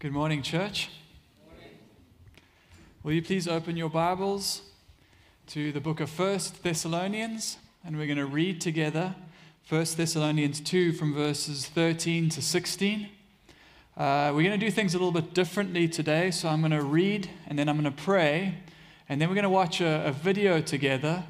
Good 0.00 0.12
morning, 0.12 0.40
church. 0.40 0.88
Will 3.02 3.12
you 3.12 3.20
please 3.20 3.46
open 3.46 3.76
your 3.76 3.90
Bibles 3.90 4.62
to 5.48 5.72
the 5.72 5.80
book 5.82 6.00
of 6.00 6.08
First 6.08 6.62
Thessalonians, 6.62 7.58
and 7.84 7.98
we're 7.98 8.06
going 8.06 8.16
to 8.16 8.24
read 8.24 8.62
together 8.62 9.14
First 9.62 9.98
Thessalonians 9.98 10.58
2 10.62 10.94
from 10.94 11.12
verses 11.12 11.66
13 11.66 12.30
to 12.30 12.40
16. 12.40 13.10
Uh, 13.94 14.32
we're 14.34 14.42
going 14.42 14.58
to 14.58 14.66
do 14.66 14.70
things 14.70 14.94
a 14.94 14.96
little 14.96 15.12
bit 15.12 15.34
differently 15.34 15.86
today, 15.86 16.30
so 16.30 16.48
I'm 16.48 16.60
going 16.60 16.70
to 16.70 16.82
read 16.82 17.28
and 17.46 17.58
then 17.58 17.68
I'm 17.68 17.78
going 17.78 17.94
to 17.94 18.02
pray, 18.02 18.54
and 19.06 19.20
then 19.20 19.28
we're 19.28 19.34
going 19.34 19.42
to 19.42 19.50
watch 19.50 19.82
a, 19.82 20.06
a 20.06 20.12
video 20.12 20.62
together, 20.62 21.24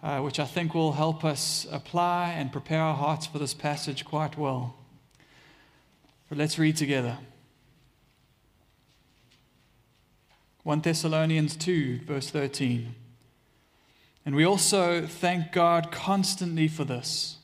uh, 0.00 0.20
which 0.20 0.38
I 0.38 0.44
think 0.44 0.76
will 0.76 0.92
help 0.92 1.24
us 1.24 1.66
apply 1.72 2.34
and 2.36 2.52
prepare 2.52 2.82
our 2.82 2.94
hearts 2.94 3.26
for 3.26 3.40
this 3.40 3.52
passage 3.52 4.04
quite 4.04 4.38
well. 4.38 4.76
But 6.28 6.38
let's 6.38 6.56
read 6.56 6.76
together. 6.76 7.18
1 10.64 10.80
Thessalonians 10.80 11.56
2, 11.56 12.02
verse 12.06 12.30
13. 12.30 12.94
And 14.24 14.36
we 14.36 14.44
also 14.44 15.06
thank 15.06 15.50
God 15.50 15.90
constantly 15.90 16.68
for 16.68 16.84
this, 16.84 17.38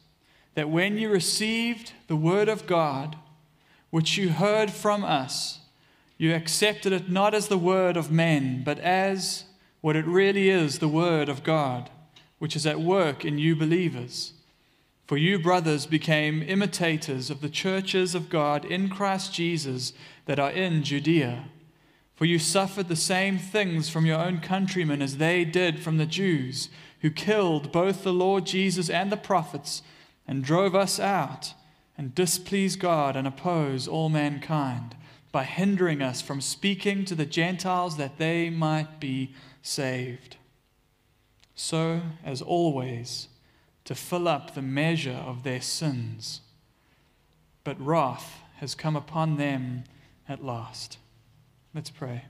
that 0.54 0.70
when 0.70 0.98
you 0.98 1.08
received 1.08 1.92
the 2.06 2.16
word 2.16 2.48
of 2.48 2.66
God, 2.66 3.16
which 3.90 4.16
you 4.16 4.28
heard 4.30 4.70
from 4.70 5.02
us, 5.02 5.58
you 6.16 6.32
accepted 6.34 6.92
it 6.92 7.10
not 7.10 7.34
as 7.34 7.48
the 7.48 7.58
word 7.58 7.96
of 7.96 8.10
men, 8.10 8.62
but 8.64 8.78
as 8.78 9.44
what 9.80 9.96
it 9.96 10.06
really 10.06 10.48
is 10.48 10.78
the 10.78 10.88
word 10.88 11.28
of 11.28 11.42
God, 11.42 11.90
which 12.38 12.54
is 12.54 12.66
at 12.66 12.80
work 12.80 13.24
in 13.24 13.38
you 13.38 13.56
believers. 13.56 14.32
For 15.06 15.16
you, 15.16 15.38
brothers, 15.38 15.86
became 15.86 16.42
imitators 16.42 17.30
of 17.30 17.40
the 17.40 17.48
churches 17.48 18.14
of 18.14 18.28
God 18.28 18.64
in 18.64 18.88
Christ 18.88 19.32
Jesus 19.32 19.92
that 20.26 20.38
are 20.38 20.50
in 20.50 20.84
Judea. 20.84 21.46
For 22.18 22.24
you 22.24 22.40
suffered 22.40 22.88
the 22.88 22.96
same 22.96 23.38
things 23.38 23.88
from 23.88 24.04
your 24.04 24.18
own 24.18 24.40
countrymen 24.40 25.02
as 25.02 25.18
they 25.18 25.44
did 25.44 25.78
from 25.78 25.98
the 25.98 26.04
Jews, 26.04 26.68
who 26.98 27.10
killed 27.10 27.70
both 27.70 28.02
the 28.02 28.12
Lord 28.12 28.44
Jesus 28.44 28.90
and 28.90 29.12
the 29.12 29.16
prophets, 29.16 29.82
and 30.26 30.42
drove 30.42 30.74
us 30.74 30.98
out, 30.98 31.54
and 31.96 32.16
displease 32.16 32.74
God 32.74 33.14
and 33.14 33.24
oppose 33.24 33.86
all 33.86 34.08
mankind, 34.08 34.96
by 35.30 35.44
hindering 35.44 36.02
us 36.02 36.20
from 36.20 36.40
speaking 36.40 37.04
to 37.04 37.14
the 37.14 37.24
Gentiles 37.24 37.96
that 37.98 38.18
they 38.18 38.50
might 38.50 38.98
be 38.98 39.32
saved. 39.62 40.38
So, 41.54 42.00
as 42.24 42.42
always, 42.42 43.28
to 43.84 43.94
fill 43.94 44.26
up 44.26 44.54
the 44.54 44.62
measure 44.62 45.22
of 45.24 45.44
their 45.44 45.60
sins. 45.60 46.40
But 47.62 47.80
wrath 47.80 48.40
has 48.56 48.74
come 48.74 48.96
upon 48.96 49.36
them 49.36 49.84
at 50.28 50.44
last. 50.44 50.98
Let's 51.78 51.90
pray. 51.90 52.24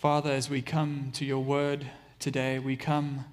Father, 0.00 0.30
as 0.30 0.48
we 0.48 0.62
come 0.62 1.10
to 1.12 1.26
your 1.26 1.44
word 1.44 1.86
today, 2.18 2.58
we 2.58 2.76
come 2.76 3.26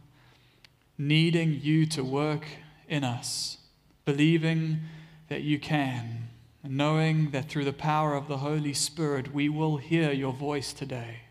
needing 0.98 1.62
you 1.62 1.86
to 1.86 2.04
work 2.04 2.46
in 2.90 3.06
us, 3.06 3.60
believing 4.04 4.82
that 5.30 5.44
you 5.44 5.58
can, 5.58 6.28
and 6.64 6.76
knowing 6.76 7.32
that 7.32 7.48
through 7.48 7.64
the 7.64 7.72
power 7.72 8.14
of 8.14 8.28
the 8.28 8.40
Holy 8.40 8.74
Spirit 8.74 9.34
we 9.34 9.48
will 9.48 9.78
hear 9.78 10.12
your 10.12 10.34
voice 10.34 10.74
today. 10.74 11.22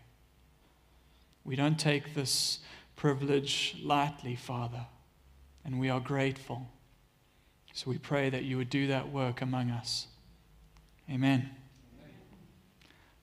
We 1.43 1.55
don't 1.55 1.77
take 1.77 2.15
this 2.15 2.57
privilege 2.95 3.77
lightly, 3.83 4.35
Father, 4.35 4.87
and 5.63 5.79
we 5.79 5.91
are 5.91 5.99
grateful. 5.99 6.67
So 7.73 7.91
we 7.91 7.99
pray 7.99 8.31
that 8.31 8.45
you 8.45 8.57
would 8.57 8.71
do 8.71 8.87
that 8.87 9.11
work 9.11 9.43
among 9.43 9.69
us. 9.69 10.07
Amen. 11.07 11.51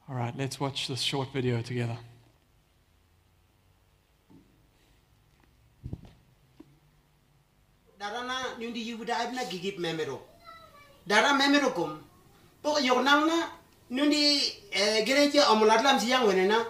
All 0.07 0.17
right, 0.17 0.37
let's 0.37 0.61
watch 0.61 0.89
this 0.89 1.01
short 1.01 1.33
video 1.33 1.63
together. 1.63 1.97
darana 7.99 8.35
nyundi 8.59 8.89
yibuda 8.89 9.25
ibna 9.25 9.45
gigip 9.45 9.79
memero. 9.79 10.21
Dara 11.07 11.33
memero 11.33 11.71
kum 11.71 11.99
poko 12.63 12.79
yoknang 12.81 13.27
na 13.27 13.49
nyundi 13.91 14.43
eh, 14.73 15.07
gereje 15.07 15.41
omulatlam 15.41 15.99
siyang 15.99 16.27
wenena. 16.29 16.67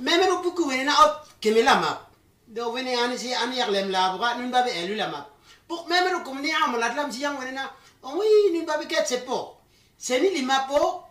Memero 0.00 0.42
buku 0.42 0.62
wenena 0.68 0.92
op 1.04 1.28
kemela 1.42 1.80
map 1.80 2.10
do 2.48 2.72
wene 2.72 2.96
ani 2.96 3.18
si 3.18 3.34
ani 3.34 3.58
yaklem 3.58 3.90
la 3.90 4.16
buka 4.16 4.38
nyun 4.38 4.50
babe 4.50 4.70
elu 4.70 4.96
la 4.96 5.10
map 5.10 5.28
pok 5.68 5.88
memero 5.88 6.24
kum 6.24 6.40
ni 6.40 6.48
omulatlam 6.64 7.12
siyang 7.12 7.36
wenena. 7.38 7.68
Owi 8.02 8.52
nyun 8.54 8.64
babe 8.64 8.88
ket 8.88 9.06
sepo 9.06 9.58
seni 9.98 10.30
lima 10.30 10.64
po 10.68 11.05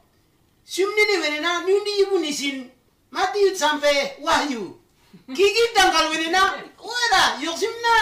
sumnini 0.66 1.18
wenena 1.22 1.62
nyundi 1.68 1.92
ibu 2.02 2.20
nisin 2.20 2.70
mati 3.12 3.56
sampai 3.56 4.12
wahyu 4.22 4.80
kiki 5.36 5.64
dangkal 5.76 6.10
wenena 6.10 6.42
wera 6.88 7.24
yok 7.44 7.58
simna 7.58 7.94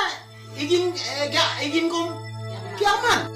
igin 0.61 0.93
eh, 0.95 1.65
igin 1.67 1.89
kum 1.89 2.07
kiaman. 2.79 3.32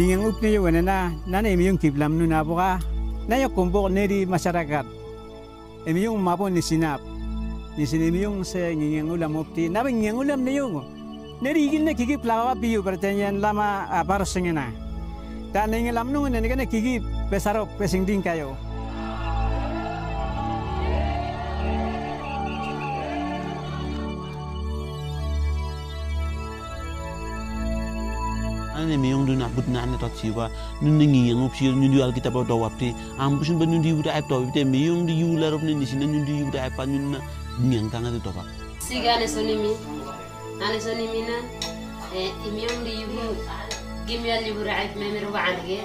Ingang 0.00 0.32
upne 0.32 0.56
yung 0.56 0.64
wana 0.64 0.80
na, 0.80 0.98
nanay 1.28 1.60
mi 1.60 1.68
yung 1.68 1.76
kiblam 1.76 2.16
nun 2.16 2.32
apo 2.32 2.56
ka. 2.56 2.80
Nayo 3.28 3.52
kumbok 3.52 3.92
neri 3.92 4.24
masyarakat. 4.24 4.88
Emi 5.84 6.08
yung 6.08 6.16
mapo 6.24 6.48
ni 6.48 6.64
sinap. 6.64 7.04
Ni 7.76 7.84
sinimi 7.84 8.24
yung 8.24 8.40
sa 8.40 8.64
ngingang 8.72 9.12
ulam 9.12 9.36
upti. 9.36 9.68
Nabi 9.68 9.92
ngingang 9.92 10.16
ulam 10.24 10.40
na 10.40 10.52
yung. 10.56 10.72
Oh. 10.80 10.88
Neri 11.44 11.68
igil 11.68 11.84
na 11.84 11.92
kikip 11.92 12.24
lawa 12.24 12.56
piyo 12.56 12.80
pertanyan 12.80 13.44
lama 13.44 13.92
ah, 13.92 14.00
aparos 14.00 14.32
nga 14.32 14.52
na. 14.56 14.72
Ta 15.52 15.68
nangingalam 15.68 16.08
nun 16.08 16.32
na 16.32 16.40
ano, 16.40 16.64
kikip 16.64 17.04
pesarok 17.28 17.68
pesing 17.76 18.08
din 18.08 18.24
kayo. 18.24 18.56
ne 28.90 28.96
meyong 28.98 29.26
du 29.26 29.34
na 29.38 29.48
but 29.54 29.68
na 29.68 29.86
ne 29.86 29.96
tot 30.02 30.10
siwa. 30.20 30.50
Nun 30.82 30.98
ne 30.98 31.06
ngi 31.06 31.30
yong 31.30 31.48
psir 31.54 31.72
nun 31.72 31.92
yal 31.92 32.12
kita 32.12 32.30
ba 32.34 32.42
do 32.42 32.58
wapte 32.58 32.90
am 33.18 33.38
busun 33.38 33.58
ba 33.62 33.66
nun 33.66 33.82
di 33.82 33.92
wuda 33.94 34.10
ai 34.18 34.22
to 34.26 34.42
te. 34.54 34.64
Meyong 34.64 35.06
di 35.06 35.14
yula 35.22 35.50
rob 35.54 35.62
ne 35.62 35.74
nisina 35.74 36.06
nun 36.06 36.24
di 36.24 36.42
wuda 36.42 36.66
ai 36.66 36.72
pa 36.74 36.84
nun 36.84 37.14
na 37.14 37.18
ngiang 37.62 37.88
tanga 37.94 38.10
di 38.10 38.20
toba 38.26 38.42
siga 38.82 39.18
ne 39.22 39.26
soni 39.30 39.54
mi. 39.62 39.72
Ane 40.60 40.78
soni 40.82 41.06
mi 41.14 41.22
na 41.30 41.36
eh, 42.12 42.34
e 42.46 42.48
meyong 42.50 42.82
di 42.82 42.92
yuhu 43.06 43.26
gim 44.06 44.26
yal 44.26 44.42
di 44.42 44.50
wura 44.58 44.74
ai 44.82 44.88
me 44.98 45.06
me 45.14 45.20
ro 45.22 45.30
ge. 45.66 45.80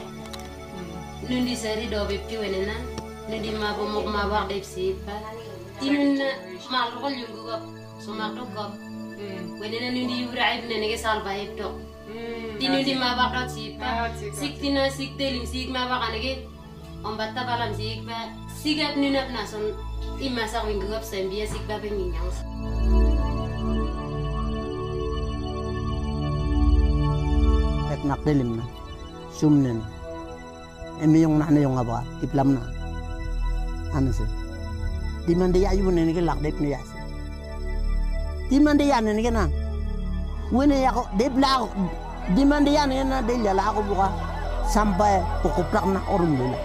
Nun 1.29 1.45
di 1.45 1.55
sari 1.55 1.85
do 1.93 2.05
be 2.09 2.17
pi 2.27 2.35
wene 2.41 2.65
na 2.65 2.75
nun 3.29 3.41
di 3.41 3.49
ma 3.53 3.77
bo 3.77 3.85
mo 3.85 4.01
ma 4.09 4.25
ba 4.25 4.49
de 4.49 4.59
psi 4.65 4.97
pa. 5.05 5.15
Na 5.85 6.29
ma 6.73 6.89
ro 6.89 6.97
ko 7.05 7.07
yong 7.13 7.85
so 7.99 8.13
ma 8.13 8.29
to 8.35 8.43
go 8.53 8.63
hmm. 9.17 9.59
wenena 9.59 9.89
nun 9.93 10.07
di 10.07 10.25
wura 10.27 10.43
ai 10.45 10.61
ne 10.67 10.77
ne 10.81 10.87
ge 10.91 10.97
sal 10.97 11.23
ba 11.25 11.31
ai 11.33 11.47
तिनु 12.05 12.77
दिनमा 12.87 13.09
बाका 13.19 13.41
छिपा 13.53 13.89
सिक्तिन 14.39 14.77
सिक्ते 14.97 15.31
लिम 15.31 15.45
सिकमा 15.53 15.81
बाका 15.91 16.09
लगे 16.15 16.33
ombatta 17.05 17.45
balam 17.45 17.69
sikba 17.77 18.33
sigap 18.49 18.97
ninap 18.97 19.29
nason 19.29 19.77
imasa 20.17 20.65
ko 20.65 20.73
inggup 20.73 21.05
sembia 21.05 21.45
sikba 21.45 21.77
peningang 21.77 22.33
nak 27.85 28.21
nakdilim 28.21 28.57
na. 28.57 28.65
Sumnen 29.33 29.81
emi 31.01 31.25
yung 31.25 31.41
nahna 31.41 31.59
yung 31.61 31.77
aba. 31.79 32.05
Tiplam 32.21 32.57
na. 32.57 32.61
Ano 33.93 34.09
si 34.13 34.25
di 35.25 35.33
man 35.33 35.49
di 35.49 35.65
ayun 35.65 35.89
na 35.93 36.05
nige 36.05 36.21
lakdip 36.21 36.57
niya 36.61 36.77
si 36.85 36.97
di 38.49 38.61
na. 38.61 39.64
Wini 40.53 40.85
ako, 40.85 41.09
di 41.17 41.25
bla 41.25 41.49
ako, 41.57 41.67
di 42.37 42.43
man 42.45 42.61
diyan, 42.61 42.93
yan 42.93 43.09
na, 43.09 43.17
di 43.25 43.33
lala 43.41 43.73
ako 43.73 43.79
buka. 43.89 44.09
Sampai 44.69 45.21
kukuplak 45.41 45.85
na 45.89 46.01
orang 46.05 46.37
dulu. 46.37 46.57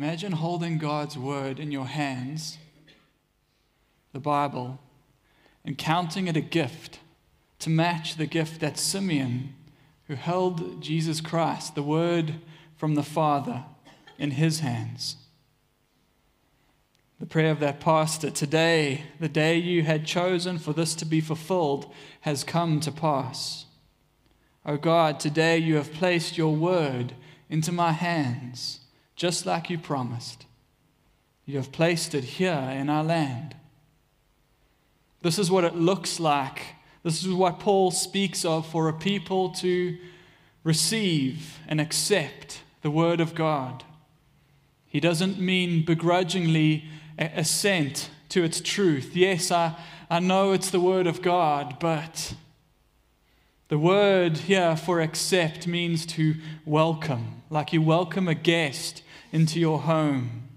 Imagine 0.00 0.30
holding 0.30 0.78
God's 0.78 1.18
word 1.18 1.58
in 1.58 1.72
your 1.72 1.86
hands, 1.86 2.56
the 4.12 4.20
Bible, 4.20 4.78
and 5.64 5.76
counting 5.76 6.28
it 6.28 6.36
a 6.36 6.40
gift 6.40 7.00
to 7.58 7.68
match 7.68 8.14
the 8.14 8.26
gift 8.26 8.60
that 8.60 8.78
Simeon, 8.78 9.54
who 10.06 10.14
held 10.14 10.80
Jesus 10.80 11.20
Christ, 11.20 11.74
the 11.74 11.82
word 11.82 12.36
from 12.76 12.94
the 12.94 13.02
Father, 13.02 13.64
in 14.20 14.30
his 14.30 14.60
hands. 14.60 15.16
The 17.18 17.26
prayer 17.26 17.50
of 17.50 17.58
that 17.58 17.80
pastor 17.80 18.30
today, 18.30 19.02
the 19.18 19.28
day 19.28 19.56
you 19.56 19.82
had 19.82 20.06
chosen 20.06 20.58
for 20.58 20.72
this 20.72 20.94
to 20.94 21.06
be 21.06 21.20
fulfilled, 21.20 21.92
has 22.20 22.44
come 22.44 22.78
to 22.82 22.92
pass. 22.92 23.66
O 24.64 24.76
God, 24.76 25.18
today 25.18 25.58
you 25.58 25.74
have 25.74 25.92
placed 25.92 26.38
your 26.38 26.54
word 26.54 27.14
into 27.50 27.72
my 27.72 27.90
hands 27.90 28.78
just 29.18 29.44
like 29.44 29.68
you 29.68 29.76
promised. 29.76 30.46
You 31.44 31.56
have 31.56 31.72
placed 31.72 32.14
it 32.14 32.22
here 32.22 32.52
in 32.52 32.88
our 32.88 33.02
land. 33.02 33.56
This 35.22 35.40
is 35.40 35.50
what 35.50 35.64
it 35.64 35.74
looks 35.74 36.20
like. 36.20 36.76
This 37.02 37.24
is 37.24 37.32
what 37.32 37.58
Paul 37.58 37.90
speaks 37.90 38.44
of 38.44 38.64
for 38.64 38.88
a 38.88 38.92
people 38.92 39.50
to 39.54 39.98
receive 40.62 41.58
and 41.66 41.80
accept 41.80 42.62
the 42.82 42.92
Word 42.92 43.20
of 43.20 43.34
God. 43.34 43.82
He 44.86 45.00
doesn't 45.00 45.40
mean 45.40 45.84
begrudgingly 45.84 46.84
assent 47.18 48.10
to 48.28 48.44
its 48.44 48.60
truth. 48.60 49.16
Yes, 49.16 49.50
I, 49.50 49.74
I 50.08 50.20
know 50.20 50.52
it's 50.52 50.70
the 50.70 50.80
Word 50.80 51.08
of 51.08 51.22
God, 51.22 51.80
but 51.80 52.34
the 53.66 53.78
word 53.78 54.38
here 54.38 54.76
for 54.76 55.00
accept 55.00 55.66
means 55.66 56.06
to 56.06 56.36
welcome, 56.64 57.42
like 57.50 57.72
you 57.72 57.82
welcome 57.82 58.26
a 58.28 58.34
guest 58.34 59.02
into 59.32 59.60
your 59.60 59.80
home. 59.80 60.48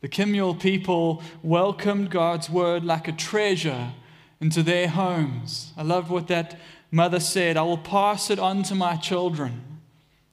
The 0.00 0.08
Kimyal 0.08 0.58
people 0.58 1.22
welcomed 1.42 2.10
God's 2.10 2.50
word 2.50 2.84
like 2.84 3.06
a 3.06 3.12
treasure 3.12 3.92
into 4.40 4.62
their 4.62 4.88
homes. 4.88 5.72
I 5.76 5.82
love 5.82 6.10
what 6.10 6.26
that 6.28 6.58
mother 6.90 7.20
said 7.20 7.56
I 7.56 7.62
will 7.62 7.78
pass 7.78 8.28
it 8.28 8.38
on 8.38 8.64
to 8.64 8.74
my 8.74 8.96
children, 8.96 9.80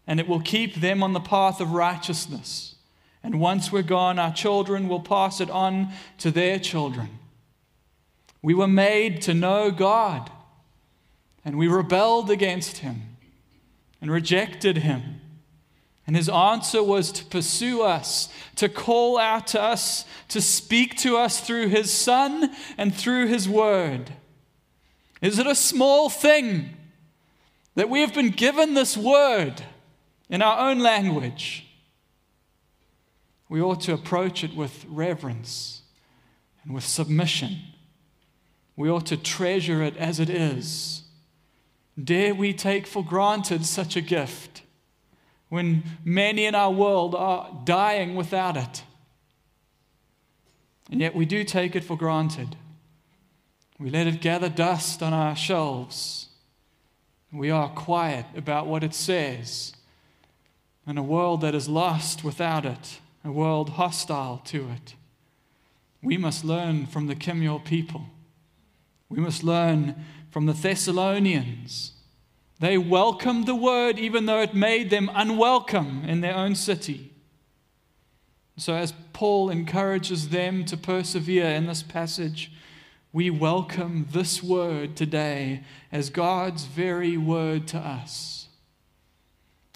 and 0.07 0.19
it 0.19 0.27
will 0.27 0.41
keep 0.41 0.75
them 0.75 1.03
on 1.03 1.13
the 1.13 1.19
path 1.19 1.61
of 1.61 1.71
righteousness. 1.71 2.75
And 3.21 3.39
once 3.39 3.71
we're 3.71 3.83
gone, 3.83 4.17
our 4.17 4.33
children 4.33 4.87
will 4.87 5.01
pass 5.01 5.39
it 5.39 5.49
on 5.49 5.89
to 6.19 6.31
their 6.31 6.57
children. 6.57 7.19
We 8.41 8.53
were 8.53 8.67
made 8.67 9.21
to 9.23 9.33
know 9.33 9.69
God, 9.69 10.31
and 11.43 11.57
we 11.57 11.67
rebelled 11.67 12.31
against 12.31 12.77
Him 12.77 13.17
and 14.01 14.09
rejected 14.09 14.77
Him. 14.77 15.18
And 16.09 16.15
his 16.15 16.27
answer 16.27 16.81
was 16.81 17.11
to 17.11 17.25
pursue 17.25 17.83
us, 17.83 18.29
to 18.55 18.67
call 18.67 19.19
out 19.19 19.45
to 19.49 19.61
us, 19.61 20.05
to 20.29 20.41
speak 20.41 20.97
to 21.01 21.17
us 21.17 21.39
through 21.39 21.67
his 21.67 21.93
Son 21.93 22.49
and 22.79 22.95
through 22.95 23.27
his 23.27 23.47
Word. 23.47 24.13
Is 25.21 25.37
it 25.37 25.45
a 25.45 25.53
small 25.53 26.09
thing 26.09 26.75
that 27.75 27.91
we 27.91 28.01
have 28.01 28.15
been 28.15 28.31
given 28.31 28.73
this 28.73 28.97
Word 28.97 29.61
in 30.31 30.41
our 30.41 30.71
own 30.71 30.79
language? 30.79 31.67
We 33.47 33.61
ought 33.61 33.81
to 33.81 33.93
approach 33.93 34.43
it 34.43 34.55
with 34.55 34.87
reverence 34.89 35.83
and 36.63 36.73
with 36.73 36.85
submission. 36.85 37.55
We 38.75 38.89
ought 38.89 39.05
to 39.05 39.17
treasure 39.17 39.83
it 39.83 39.95
as 39.95 40.19
it 40.19 40.31
is. 40.31 41.03
Dare 42.03 42.33
we 42.33 42.51
take 42.51 42.87
for 42.87 43.05
granted 43.05 43.63
such 43.63 43.95
a 43.95 44.01
gift? 44.01 44.63
When 45.49 45.83
many 46.05 46.45
in 46.45 46.55
our 46.55 46.71
world 46.71 47.15
are 47.15 47.61
dying 47.65 48.15
without 48.15 48.55
it. 48.55 48.83
And 50.91 51.01
yet 51.01 51.15
we 51.15 51.25
do 51.25 51.43
take 51.43 51.75
it 51.75 51.83
for 51.83 51.97
granted. 51.97 52.55
We 53.79 53.89
let 53.89 54.07
it 54.07 54.21
gather 54.21 54.49
dust 54.49 55.01
on 55.01 55.13
our 55.13 55.35
shelves. 55.35 56.27
We 57.31 57.49
are 57.49 57.69
quiet 57.69 58.25
about 58.35 58.67
what 58.67 58.83
it 58.83 58.93
says. 58.93 59.73
In 60.87 60.97
a 60.97 61.03
world 61.03 61.41
that 61.41 61.53
is 61.53 61.69
lost 61.69 62.23
without 62.23 62.65
it, 62.65 62.99
a 63.23 63.31
world 63.31 63.71
hostile 63.71 64.41
to 64.45 64.69
it, 64.69 64.95
we 66.01 66.17
must 66.17 66.43
learn 66.43 66.87
from 66.87 67.07
the 67.07 67.15
Kimyal 67.15 67.63
people. 67.63 68.05
We 69.09 69.19
must 69.19 69.43
learn 69.43 69.95
from 70.31 70.45
the 70.45 70.53
Thessalonians. 70.53 71.93
They 72.59 72.77
welcomed 72.77 73.45
the 73.45 73.55
word 73.55 73.97
even 73.97 74.25
though 74.25 74.41
it 74.41 74.53
made 74.53 74.89
them 74.89 75.09
unwelcome 75.13 76.03
in 76.05 76.21
their 76.21 76.35
own 76.35 76.55
city. 76.55 77.13
So, 78.57 78.75
as 78.75 78.93
Paul 79.13 79.49
encourages 79.49 80.29
them 80.29 80.65
to 80.65 80.75
persevere 80.75 81.45
in 81.45 81.65
this 81.65 81.81
passage, 81.81 82.51
we 83.13 83.29
welcome 83.29 84.07
this 84.11 84.43
word 84.43 84.97
today 84.97 85.63
as 85.91 86.09
God's 86.09 86.65
very 86.65 87.15
word 87.15 87.67
to 87.69 87.77
us. 87.77 88.49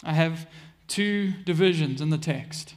I 0.04 0.14
have 0.14 0.48
two 0.90 1.32
divisions 1.46 2.02
in 2.02 2.10
the 2.10 2.18
text. 2.18 2.76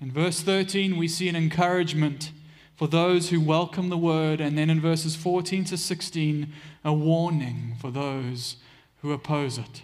In 0.00 0.12
verse 0.12 0.40
13, 0.40 0.96
we 0.96 1.08
see 1.08 1.28
an 1.28 1.36
encouragement 1.36 2.30
for 2.76 2.86
those 2.86 3.30
who 3.30 3.40
welcome 3.40 3.88
the 3.88 3.98
word, 3.98 4.40
and 4.40 4.56
then 4.56 4.70
in 4.70 4.80
verses 4.80 5.16
14 5.16 5.64
to 5.64 5.76
16, 5.76 6.52
a 6.84 6.92
warning 6.92 7.74
for 7.80 7.90
those 7.90 8.56
who 9.02 9.12
oppose 9.12 9.58
it. 9.58 9.82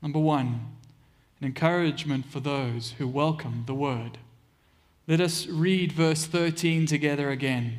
Number 0.00 0.18
one, 0.18 0.76
an 1.40 1.46
encouragement 1.46 2.26
for 2.26 2.40
those 2.40 2.94
who 2.98 3.06
welcome 3.06 3.64
the 3.66 3.74
word. 3.74 4.18
Let 5.06 5.20
us 5.20 5.46
read 5.46 5.92
verse 5.92 6.24
13 6.24 6.86
together 6.86 7.30
again. 7.30 7.78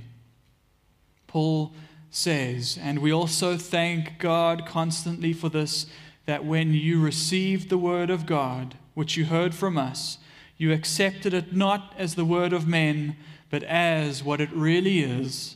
Paul 1.27 1.74
says, 2.10 2.77
And 2.81 3.00
we 3.00 3.13
also 3.13 3.55
thank 3.55 4.20
God 4.20 4.65
constantly 4.65 5.31
for 5.31 5.48
this, 5.48 5.86
that 6.25 6.43
when 6.43 6.74
you 6.74 7.01
received 7.01 7.70
the 7.70 7.77
word 7.77 8.10
of 8.10 8.25
God, 8.25 8.75
which 8.93 9.15
you 9.15 9.25
heard 9.25 9.55
from 9.55 9.77
us, 9.77 10.17
you 10.58 10.74
accepted 10.74 11.34
it 11.34 11.55
not 11.55 11.93
as 11.98 12.15
the 12.15 12.25
word 12.25 12.51
of 12.51 12.67
men, 12.67 13.15
but 13.50 13.63
as 13.63 14.24
what 14.24 14.41
it 14.41 14.51
really 14.51 15.00
is 15.00 15.55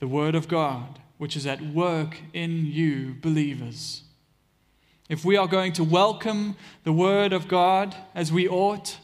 the 0.00 0.08
word 0.08 0.34
of 0.34 0.48
God, 0.48 0.98
which 1.18 1.36
is 1.36 1.46
at 1.46 1.60
work 1.62 2.18
in 2.32 2.66
you, 2.66 3.14
believers. 3.20 4.03
If 5.08 5.22
we 5.22 5.36
are 5.36 5.46
going 5.46 5.74
to 5.74 5.84
welcome 5.84 6.56
the 6.84 6.92
word 6.92 7.34
of 7.34 7.46
God 7.46 7.94
as 8.14 8.32
we 8.32 8.48
ought, 8.48 8.96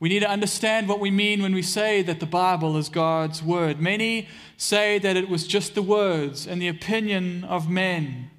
we 0.00 0.08
need 0.08 0.20
to 0.20 0.30
understand 0.30 0.88
what 0.88 1.00
we 1.00 1.10
mean 1.10 1.42
when 1.42 1.54
we 1.54 1.60
say 1.60 2.00
that 2.02 2.18
the 2.18 2.26
Bible 2.26 2.78
is 2.78 2.88
God's 2.88 3.42
word. 3.42 3.78
Many 3.78 4.26
say 4.56 4.98
that 4.98 5.18
it 5.18 5.28
was 5.28 5.46
just 5.46 5.74
the 5.74 5.82
words 5.82 6.46
and 6.46 6.62
the 6.62 6.68
opinion 6.68 7.44
of 7.44 7.68
men, 7.68 8.30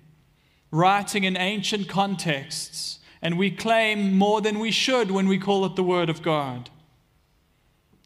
writing 0.72 1.26
in 1.26 1.38
ancient 1.38 1.88
contexts, 1.88 3.00
and 3.22 3.38
we 3.38 3.52
claim 3.52 4.18
more 4.18 4.42
than 4.42 4.58
we 4.58 4.72
should 4.72 5.12
when 5.12 5.28
we 5.28 5.38
call 5.38 5.64
it 5.66 5.76
the 5.76 5.84
word 5.84 6.10
of 6.10 6.24
God. 6.24 6.72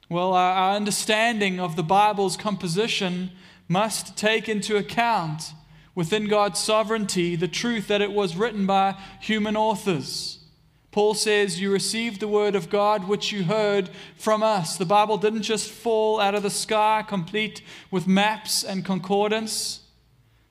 Well, 0.10 0.34
our, 0.34 0.76
understanding 0.76 1.60
of 1.60 1.78
the 1.78 1.84
Bible's 1.84 2.36
composition 2.36 3.32
must 3.70 4.18
take 4.18 4.50
into 4.50 4.76
account 4.76 5.54
within 5.96 6.28
God's 6.28 6.60
sovereignty 6.60 7.36
the 7.36 7.48
truth 7.48 7.88
that 7.88 8.02
it 8.02 8.12
was 8.12 8.36
written 8.36 8.66
by 8.66 8.96
human 9.20 9.56
authors. 9.56 10.40
Paul 10.92 11.14
says, 11.14 11.62
You 11.62 11.72
received 11.72 12.20
the 12.20 12.28
word 12.28 12.56
of 12.56 12.70
God 12.70 13.08
which 13.08 13.32
you 13.32 13.44
heard 13.44 13.90
from 14.18 14.42
us. 14.42 14.78
The 14.78 14.86
Bible 14.86 15.18
didn't 15.18 15.44
just 15.44 15.70
fall 15.70 16.20
out 16.20 16.36
of 16.36 16.44
the 16.44 16.50
sky, 16.50 17.04
complete 17.08 17.62
with 17.92 18.08
maps 18.08 18.64
and 18.64 18.84
concordance. 18.84 19.82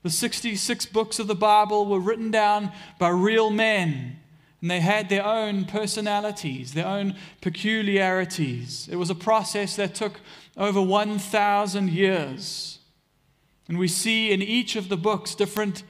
The 0.02 0.10
66 0.10 0.86
books 0.86 1.18
of 1.18 1.26
the 1.26 1.34
Bible 1.34 1.86
were 1.86 1.98
written 1.98 2.30
down 2.30 2.72
by 2.98 3.08
real 3.08 3.50
men, 3.50 4.20
and 4.60 4.70
they 4.70 4.80
had 4.80 5.08
their 5.08 5.24
own 5.24 5.64
personalities, 5.64 6.72
their 6.72 6.86
own 6.86 7.16
peculiarities. 7.40 8.88
It 8.90 8.96
was 8.96 9.10
a 9.10 9.16
process 9.16 9.74
that 9.76 9.96
took 9.96 10.20
over 10.56 10.80
1,000 10.80 11.90
years. 11.90 12.77
And 13.68 13.78
we 13.78 13.88
see 13.88 14.32
in 14.32 14.40
each 14.40 14.76
of 14.76 14.88
the 14.88 14.96
books 14.96 15.34
different 15.34 15.82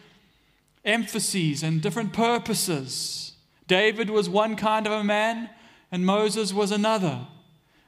emphases 0.85 1.63
and 1.63 1.81
different 1.81 2.13
purposes. 2.13 3.33
David 3.67 4.11
was 4.11 4.29
one 4.29 4.57
kind 4.57 4.87
of 4.87 4.93
a 4.93 5.05
man, 5.05 5.49
and 5.93 6.05
Moses 6.05 6.53
was 6.53 6.73
another. 6.73 7.27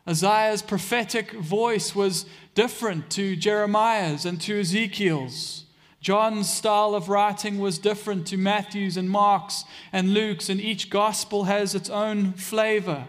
Isaiah's 0.08 0.62
prophetic 0.62 1.32
voice 1.32 1.94
was 1.94 2.26
different 2.54 3.10
to 3.10 3.36
Jeremiah's 3.36 4.24
and 4.24 4.40
to 4.42 4.60
Ezekiel's. 4.60 5.64
John's 6.00 6.50
style 6.50 6.94
of 6.94 7.08
writing 7.08 7.58
was 7.58 7.78
different 7.78 8.26
to 8.28 8.38
Matthew's 8.38 8.96
and 8.96 9.10
Mark's 9.10 9.64
and 9.92 10.14
Luke's, 10.14 10.48
and 10.48 10.60
each 10.60 10.88
gospel 10.88 11.44
has 11.44 11.74
its 11.74 11.90
own 11.90 12.32
flavor. 12.32 13.06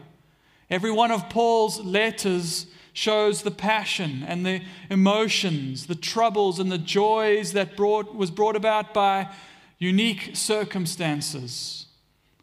Every 0.70 0.92
one 0.92 1.12
of 1.12 1.30
Paul's 1.30 1.80
letters 1.80 2.66
shows 2.94 3.42
the 3.42 3.52
passion 3.52 4.24
and 4.28 4.46
the 4.46 4.62
emotions, 4.90 5.88
the 5.88 5.96
troubles 5.96 6.60
and 6.60 6.72
the 6.72 6.78
joys 6.78 7.54
that 7.54 7.78
brought, 7.78 8.14
was 8.16 8.32
brought 8.32 8.56
about 8.56 8.94
by 8.94 9.30
unique 9.80 10.32
circumstances. 10.34 11.88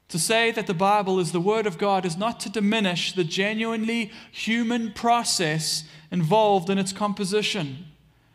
To 0.08 0.18
say 0.18 0.50
that 0.52 0.66
the 0.66 0.74
Bible 0.74 1.20
is 1.20 1.32
the 1.32 1.40
Word 1.40 1.66
of 1.66 1.76
God 1.76 2.06
is 2.06 2.16
not 2.16 2.40
to 2.40 2.50
diminish 2.50 3.12
the 3.12 3.24
genuinely 3.24 4.10
human 4.32 4.92
process 4.92 5.84
involved 6.10 6.70
in 6.70 6.78
its 6.78 6.92
composition. 6.92 7.86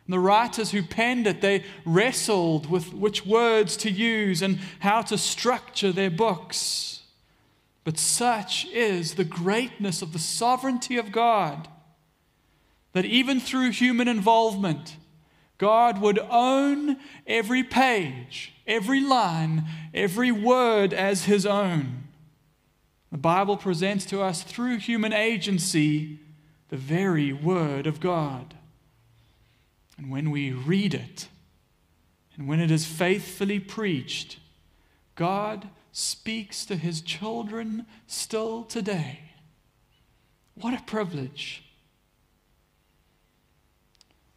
And 0.06 0.12
the 0.12 0.20
writers 0.20 0.70
who 0.70 0.82
penned 0.84 1.26
it, 1.26 1.40
they 1.40 1.64
wrestled 1.84 2.70
with 2.70 2.94
which 2.94 3.26
words 3.26 3.76
to 3.78 3.90
use 3.90 4.40
and 4.40 4.60
how 4.80 5.02
to 5.02 5.18
structure 5.18 5.90
their 5.90 6.10
books. 6.10 7.02
But 7.82 7.98
such 7.98 8.66
is 8.66 9.14
the 9.14 9.24
greatness 9.24 10.00
of 10.00 10.12
the 10.12 10.18
sovereignty 10.20 10.96
of 10.96 11.10
God 11.10 11.68
that 12.94 13.04
even 13.04 13.38
through 13.38 13.70
human 13.70 14.08
involvement, 14.08 14.96
God 15.58 16.00
would 16.00 16.18
own 16.30 16.96
every 17.26 17.62
page 17.62 18.54
every 18.66 19.00
line, 19.00 19.64
every 19.92 20.32
word 20.32 20.92
as 20.92 21.24
his 21.24 21.46
own. 21.46 22.04
The 23.12 23.18
Bible 23.18 23.56
presents 23.56 24.04
to 24.06 24.22
us 24.22 24.42
through 24.42 24.78
human 24.78 25.12
agency 25.12 26.18
the 26.68 26.76
very 26.76 27.32
word 27.32 27.86
of 27.86 28.00
God. 28.00 28.54
And 29.96 30.10
when 30.10 30.30
we 30.30 30.50
read 30.50 30.94
it, 30.94 31.28
and 32.36 32.48
when 32.48 32.58
it 32.58 32.70
is 32.70 32.84
faithfully 32.84 33.60
preached, 33.60 34.38
God 35.14 35.68
speaks 35.92 36.66
to 36.66 36.76
his 36.76 37.00
children 37.00 37.86
still 38.08 38.64
today. 38.64 39.20
What 40.54 40.74
a 40.74 40.82
privilege. 40.82 41.63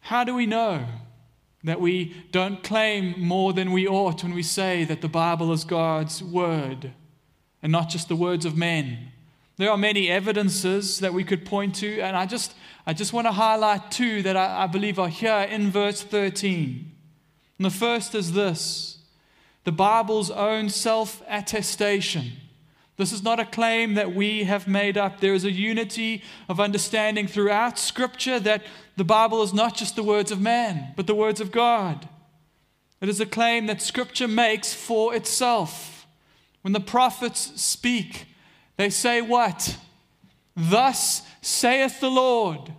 How 0.08 0.24
do 0.24 0.34
we 0.34 0.46
know 0.46 0.86
that 1.64 1.82
we 1.82 2.14
don't 2.32 2.62
claim 2.62 3.20
more 3.20 3.52
than 3.52 3.72
we 3.72 3.86
ought 3.86 4.22
when 4.22 4.32
we 4.32 4.42
say 4.42 4.84
that 4.84 5.02
the 5.02 5.08
Bible 5.08 5.52
is 5.52 5.64
God's 5.64 6.22
word 6.22 6.92
and 7.62 7.70
not 7.70 7.90
just 7.90 8.08
the 8.08 8.16
words 8.16 8.46
of 8.46 8.56
men. 8.56 9.10
There 9.58 9.70
are 9.70 9.76
many 9.76 10.08
evidences 10.08 11.00
that 11.00 11.12
we 11.12 11.24
could 11.24 11.44
point 11.44 11.74
to, 11.74 12.00
and 12.00 12.16
I 12.16 12.24
just, 12.24 12.54
I 12.86 12.94
just 12.94 13.12
want 13.12 13.26
to 13.26 13.32
highlight 13.32 13.90
two 13.90 14.22
that 14.22 14.34
I, 14.34 14.62
I 14.62 14.66
believe 14.66 14.98
are 14.98 15.10
here 15.10 15.46
in 15.50 15.70
verse 15.70 16.02
13. 16.02 16.90
And 17.58 17.64
the 17.66 17.68
first 17.68 18.14
is 18.14 18.32
this 18.32 19.00
the 19.64 19.72
Bible's 19.72 20.30
own 20.30 20.70
self 20.70 21.20
attestation. 21.28 22.32
This 22.98 23.12
is 23.12 23.22
not 23.22 23.38
a 23.38 23.44
claim 23.44 23.94
that 23.94 24.12
we 24.12 24.42
have 24.42 24.66
made 24.66 24.98
up. 24.98 25.20
There 25.20 25.32
is 25.32 25.44
a 25.44 25.52
unity 25.52 26.22
of 26.48 26.58
understanding 26.58 27.28
throughout 27.28 27.78
Scripture 27.78 28.40
that 28.40 28.64
the 28.96 29.04
Bible 29.04 29.40
is 29.42 29.54
not 29.54 29.76
just 29.76 29.94
the 29.94 30.02
words 30.02 30.32
of 30.32 30.40
man, 30.40 30.94
but 30.96 31.06
the 31.06 31.14
words 31.14 31.40
of 31.40 31.52
God. 31.52 32.08
It 33.00 33.08
is 33.08 33.20
a 33.20 33.26
claim 33.26 33.66
that 33.66 33.80
Scripture 33.80 34.26
makes 34.26 34.74
for 34.74 35.14
itself. 35.14 36.08
When 36.62 36.72
the 36.72 36.80
prophets 36.80 37.52
speak, 37.62 38.26
they 38.76 38.90
say, 38.90 39.22
What? 39.22 39.78
Thus 40.56 41.22
saith 41.40 42.00
the 42.00 42.10
Lord. 42.10 42.72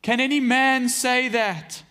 Can 0.00 0.20
any 0.20 0.40
man 0.40 0.88
say 0.88 1.28
that? 1.28 1.82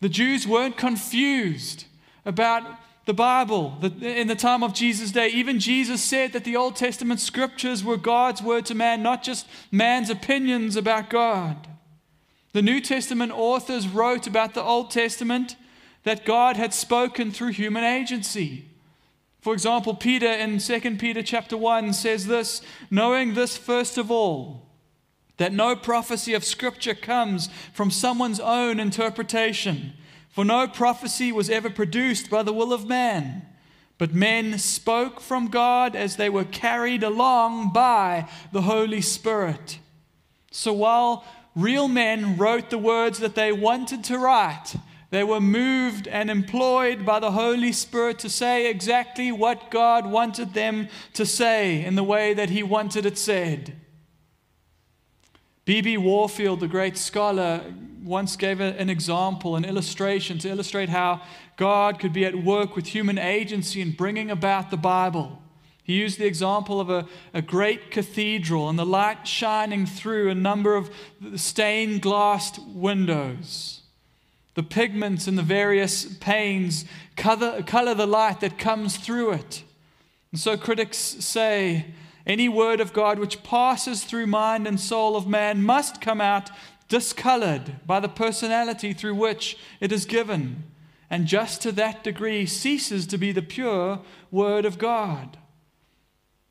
The 0.00 0.08
Jews 0.08 0.48
weren't 0.48 0.76
confused 0.76 1.84
about 2.24 2.64
the 3.06 3.14
Bible, 3.14 3.78
in 4.02 4.26
the 4.26 4.34
time 4.34 4.64
of 4.64 4.74
Jesus' 4.74 5.12
day, 5.12 5.28
even 5.28 5.60
Jesus 5.60 6.02
said 6.02 6.32
that 6.32 6.42
the 6.42 6.56
Old 6.56 6.74
Testament 6.74 7.20
scriptures 7.20 7.84
were 7.84 7.96
God's 7.96 8.42
word 8.42 8.66
to 8.66 8.74
man, 8.74 9.00
not 9.00 9.22
just 9.22 9.46
man's 9.70 10.10
opinions 10.10 10.74
about 10.74 11.08
God. 11.08 11.68
The 12.52 12.62
New 12.62 12.80
Testament 12.80 13.30
authors 13.30 13.86
wrote 13.86 14.26
about 14.26 14.54
the 14.54 14.62
Old 14.62 14.90
Testament 14.90 15.54
that 16.02 16.24
God 16.24 16.56
had 16.56 16.74
spoken 16.74 17.30
through 17.30 17.50
human 17.50 17.84
agency. 17.84 18.64
For 19.40 19.52
example, 19.52 19.94
Peter 19.94 20.26
in 20.26 20.58
2 20.58 20.96
Peter 20.96 21.22
chapter 21.22 21.56
1 21.56 21.92
says 21.92 22.26
this, 22.26 22.60
knowing 22.90 23.34
this 23.34 23.56
first 23.56 23.98
of 23.98 24.10
all, 24.10 24.66
that 25.36 25.52
no 25.52 25.76
prophecy 25.76 26.34
of 26.34 26.44
scripture 26.44 26.94
comes 26.94 27.50
from 27.72 27.92
someone's 27.92 28.40
own 28.40 28.80
interpretation. 28.80 29.92
For 30.36 30.44
no 30.44 30.68
prophecy 30.68 31.32
was 31.32 31.48
ever 31.48 31.70
produced 31.70 32.28
by 32.28 32.42
the 32.42 32.52
will 32.52 32.74
of 32.74 32.86
man, 32.86 33.46
but 33.96 34.12
men 34.12 34.58
spoke 34.58 35.18
from 35.18 35.48
God 35.48 35.96
as 35.96 36.16
they 36.16 36.28
were 36.28 36.44
carried 36.44 37.02
along 37.02 37.72
by 37.72 38.28
the 38.52 38.60
Holy 38.60 39.00
Spirit. 39.00 39.78
So 40.50 40.74
while 40.74 41.24
real 41.54 41.88
men 41.88 42.36
wrote 42.36 42.68
the 42.68 42.76
words 42.76 43.18
that 43.20 43.34
they 43.34 43.50
wanted 43.50 44.04
to 44.04 44.18
write, 44.18 44.76
they 45.08 45.24
were 45.24 45.40
moved 45.40 46.06
and 46.06 46.30
employed 46.30 47.06
by 47.06 47.18
the 47.18 47.30
Holy 47.30 47.72
Spirit 47.72 48.18
to 48.18 48.28
say 48.28 48.68
exactly 48.68 49.32
what 49.32 49.70
God 49.70 50.04
wanted 50.04 50.52
them 50.52 50.88
to 51.14 51.24
say 51.24 51.82
in 51.82 51.94
the 51.94 52.04
way 52.04 52.34
that 52.34 52.50
He 52.50 52.62
wanted 52.62 53.06
it 53.06 53.16
said. 53.16 53.74
B.B. 55.66 55.96
Warfield, 55.98 56.60
the 56.60 56.68
great 56.68 56.96
scholar, 56.96 57.60
once 58.04 58.36
gave 58.36 58.60
an 58.60 58.88
example, 58.88 59.56
an 59.56 59.64
illustration 59.64 60.38
to 60.38 60.48
illustrate 60.48 60.88
how 60.88 61.22
God 61.56 61.98
could 61.98 62.12
be 62.12 62.24
at 62.24 62.36
work 62.36 62.76
with 62.76 62.86
human 62.86 63.18
agency 63.18 63.80
in 63.80 63.90
bringing 63.90 64.30
about 64.30 64.70
the 64.70 64.76
Bible. 64.76 65.42
He 65.82 65.94
used 65.94 66.20
the 66.20 66.26
example 66.26 66.80
of 66.80 66.88
a, 66.88 67.06
a 67.34 67.42
great 67.42 67.90
cathedral 67.90 68.68
and 68.68 68.78
the 68.78 68.86
light 68.86 69.26
shining 69.26 69.86
through 69.86 70.30
a 70.30 70.36
number 70.36 70.76
of 70.76 70.88
stained 71.34 72.00
glass 72.00 72.58
windows. 72.60 73.82
The 74.54 74.62
pigments 74.62 75.26
in 75.26 75.34
the 75.34 75.42
various 75.42 76.16
panes 76.18 76.84
color, 77.16 77.60
color 77.62 77.94
the 77.94 78.06
light 78.06 78.38
that 78.40 78.56
comes 78.56 78.96
through 78.98 79.32
it. 79.32 79.64
And 80.30 80.40
so 80.40 80.56
critics 80.56 80.98
say 80.98 81.86
any 82.26 82.48
word 82.48 82.80
of 82.80 82.92
God 82.92 83.18
which 83.18 83.42
passes 83.42 84.04
through 84.04 84.26
mind 84.26 84.66
and 84.66 84.80
soul 84.80 85.16
of 85.16 85.26
man 85.26 85.62
must 85.62 86.00
come 86.00 86.20
out 86.20 86.50
discolored 86.88 87.86
by 87.86 88.00
the 88.00 88.08
personality 88.08 88.92
through 88.92 89.14
which 89.14 89.56
it 89.80 89.92
is 89.92 90.04
given, 90.04 90.64
and 91.08 91.26
just 91.26 91.62
to 91.62 91.72
that 91.72 92.02
degree 92.02 92.46
ceases 92.46 93.06
to 93.06 93.18
be 93.18 93.32
the 93.32 93.42
pure 93.42 94.00
word 94.30 94.64
of 94.64 94.78
God. 94.78 95.38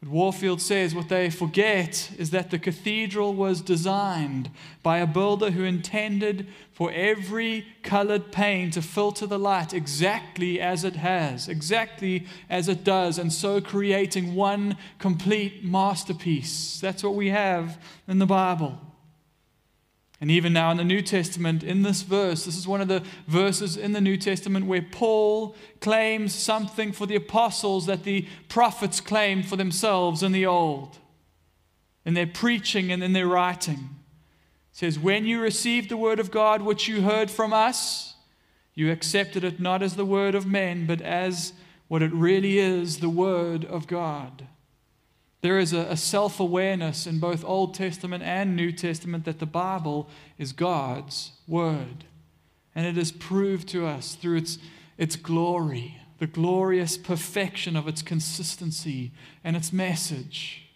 Warfield 0.06 0.62
says 0.62 0.94
what 0.94 1.10
they 1.10 1.32
forget 1.32 2.12
is 2.20 2.30
that 2.30 2.52
the 2.52 2.60
cathedral 2.60 3.34
was 3.34 3.60
designed 3.62 4.52
by 4.84 5.00
a 5.00 5.08
builder 5.08 5.50
who 5.50 5.64
intended 5.64 6.48
for 6.72 6.92
every 6.92 7.66
colored 7.82 8.32
pane 8.32 8.70
to 8.72 8.84
filter 8.84 9.26
the 9.26 9.40
light 9.40 9.74
exactly 9.74 10.62
as 10.62 10.84
it 10.84 10.98
has, 10.98 11.48
exactly 11.48 12.28
as 12.52 12.70
it 12.70 12.84
does, 12.84 13.18
and 13.18 13.34
so 13.34 13.60
creating 13.60 14.36
one 14.36 14.78
complete 15.00 15.64
masterpiece. 15.64 16.80
That's 16.80 17.04
what 17.04 17.16
we 17.16 17.30
have 17.30 17.82
in 18.08 18.20
the 18.20 18.28
Bible. 18.28 18.80
And 20.26 20.32
even 20.32 20.54
now 20.54 20.72
in 20.72 20.78
the 20.78 20.84
New 20.84 21.04
Testament, 21.04 21.64
in 21.64 21.84
this 21.84 22.02
verse, 22.02 22.46
this 22.46 22.58
is 22.58 22.68
one 22.68 22.82
of 22.82 22.88
the 22.88 23.04
verses 23.28 23.78
in 23.78 23.92
the 23.92 24.02
New 24.02 24.18
Testament 24.18 24.66
where 24.66 24.82
Paul 24.82 25.56
claims 25.82 26.34
something 26.34 26.94
for 26.94 27.06
the 27.06 27.16
apostles 27.16 27.86
that 27.86 28.06
the 28.06 28.28
prophets 28.50 29.00
claimed 29.00 29.46
for 29.46 29.56
themselves 29.56 30.24
in 30.24 30.32
the 30.32 30.48
Old, 30.48 30.98
in 32.06 32.16
their 32.16 32.26
preaching 32.26 32.92
and 32.92 33.04
in 33.04 33.14
their 33.14 33.28
writing. 33.28 33.88
It 34.72 34.78
says, 34.78 34.98
When 34.98 35.28
you 35.28 35.40
received 35.40 35.90
the 35.90 35.96
word 35.96 36.20
of 36.20 36.32
God 36.32 36.64
which 36.64 36.88
you 36.88 37.04
heard 37.04 37.30
from 37.30 37.54
us, 37.54 38.16
you 38.74 38.92
accepted 38.92 39.44
it 39.44 39.60
not 39.60 39.84
as 39.84 39.96
the 39.96 40.06
word 40.06 40.34
of 40.34 40.48
men, 40.48 40.88
but 40.88 41.02
as 41.02 41.54
what 41.88 42.02
it 42.02 42.12
really 42.12 42.58
is 42.58 42.98
the 42.98 43.10
word 43.10 43.64
of 43.64 43.86
God. 43.86 44.48
There 45.46 45.60
is 45.60 45.74
a, 45.74 45.82
a 45.82 45.96
self 45.96 46.40
awareness 46.40 47.06
in 47.06 47.20
both 47.20 47.46
Old 47.46 47.76
Testament 47.76 48.24
and 48.24 48.56
New 48.56 48.72
Testament 48.72 49.26
that 49.26 49.38
the 49.38 49.46
Bible 49.46 50.10
is 50.40 50.54
God's 50.54 51.34
Word. 51.48 52.06
And 52.74 52.88
it 52.88 52.98
is 52.98 53.12
proved 53.12 53.68
to 53.68 53.86
us 53.86 54.16
through 54.16 54.38
its, 54.38 54.58
its 54.98 55.16
glory, 55.16 55.98
the 56.18 56.26
glorious 56.26 56.98
perfection 56.98 57.76
of 57.76 57.88
its 57.88 58.02
consistency 58.02 59.12
and 59.44 59.56
its 59.56 59.72
message. 59.72 60.68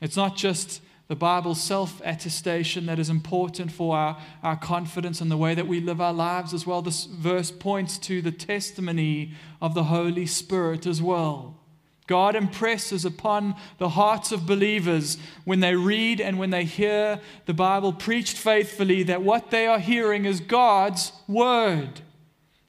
It's 0.00 0.16
not 0.16 0.36
just 0.36 0.80
the 1.08 1.16
Bible's 1.16 1.60
self 1.60 2.00
attestation 2.04 2.86
that 2.86 3.00
is 3.00 3.10
important 3.10 3.72
for 3.72 3.96
our, 3.96 4.22
our 4.44 4.56
confidence 4.56 5.20
and 5.20 5.32
the 5.32 5.36
way 5.36 5.52
that 5.56 5.66
we 5.66 5.80
live 5.80 6.00
our 6.00 6.12
lives 6.12 6.54
as 6.54 6.64
well. 6.64 6.80
This 6.80 7.06
verse 7.06 7.50
points 7.50 7.98
to 7.98 8.22
the 8.22 8.30
testimony 8.30 9.32
of 9.60 9.74
the 9.74 9.84
Holy 9.84 10.26
Spirit 10.26 10.86
as 10.86 11.02
well. 11.02 11.58
God 12.06 12.36
impresses 12.36 13.04
upon 13.04 13.56
the 13.78 13.90
hearts 13.90 14.30
of 14.30 14.46
believers 14.46 15.18
when 15.44 15.60
they 15.60 15.74
read 15.74 16.20
and 16.20 16.38
when 16.38 16.50
they 16.50 16.64
hear 16.64 17.20
the 17.46 17.54
Bible 17.54 17.92
preached 17.92 18.36
faithfully 18.36 19.02
that 19.04 19.22
what 19.22 19.50
they 19.50 19.66
are 19.66 19.80
hearing 19.80 20.24
is 20.24 20.40
God's 20.40 21.12
Word. 21.26 22.00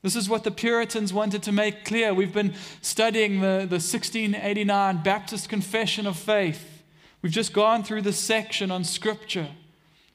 This 0.01 0.15
is 0.15 0.29
what 0.29 0.43
the 0.43 0.51
Puritans 0.51 1.13
wanted 1.13 1.43
to 1.43 1.51
make 1.51 1.85
clear. 1.85 2.13
We've 2.13 2.33
been 2.33 2.53
studying 2.81 3.41
the, 3.41 3.65
the 3.67 3.79
1689 3.79 5.03
Baptist 5.03 5.49
Confession 5.49 6.07
of 6.07 6.17
Faith. 6.17 6.83
We've 7.21 7.31
just 7.31 7.53
gone 7.53 7.83
through 7.83 8.03
this 8.03 8.19
section 8.19 8.71
on 8.71 8.83
Scripture. 8.83 9.49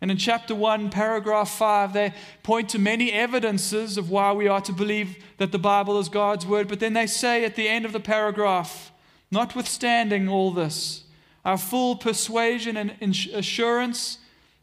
And 0.01 0.11
in 0.11 0.17
chapter 0.17 0.55
1, 0.55 0.91
paragraph 0.91 1.51
5, 1.51 1.93
they 1.93 2.13
point 2.43 2.69
to 2.71 2.79
many 2.79 3.13
evidences 3.13 3.97
of 3.97 4.11
why 4.11 4.33
we 4.33 4.49
are 4.49 4.61
to 4.63 4.73
believe 4.73 5.17
that 5.39 5.53
the 5.53 5.59
Bible 5.59 5.99
is 6.01 6.09
God's 6.09 6.45
Word. 6.45 6.67
But 6.67 6.81
then 6.81 6.95
they 6.95 7.07
say 7.07 7.45
at 7.45 7.55
the 7.55 7.69
end 7.69 7.85
of 7.85 7.93
the 7.93 8.01
paragraph, 8.01 8.92
Notwithstanding 9.33 10.29
all 10.29 10.51
this, 10.51 11.05
our 11.43 11.57
full 11.57 11.97
persuasion 11.97 12.77
and 12.77 12.95
assurance 13.33 14.19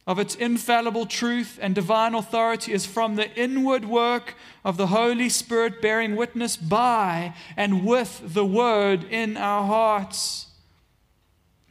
of 0.05 0.19
its 0.19 0.36
infallible 0.36 1.08
truth 1.08 1.58
and 1.60 1.73
divine 1.73 2.13
authority 2.13 2.71
is 2.71 2.86
from 2.86 3.15
the 3.15 3.36
inward 3.36 3.86
work 3.86 4.36
of 4.63 4.77
the 4.77 4.88
Holy 4.88 5.27
Spirit 5.27 5.82
bearing 5.82 6.15
witness 6.15 6.55
by 6.55 7.34
and 7.58 7.84
with 7.84 8.21
the 8.23 8.45
Word 8.45 9.03
in 9.05 9.38
our 9.38 9.65
hearts. 9.65 10.47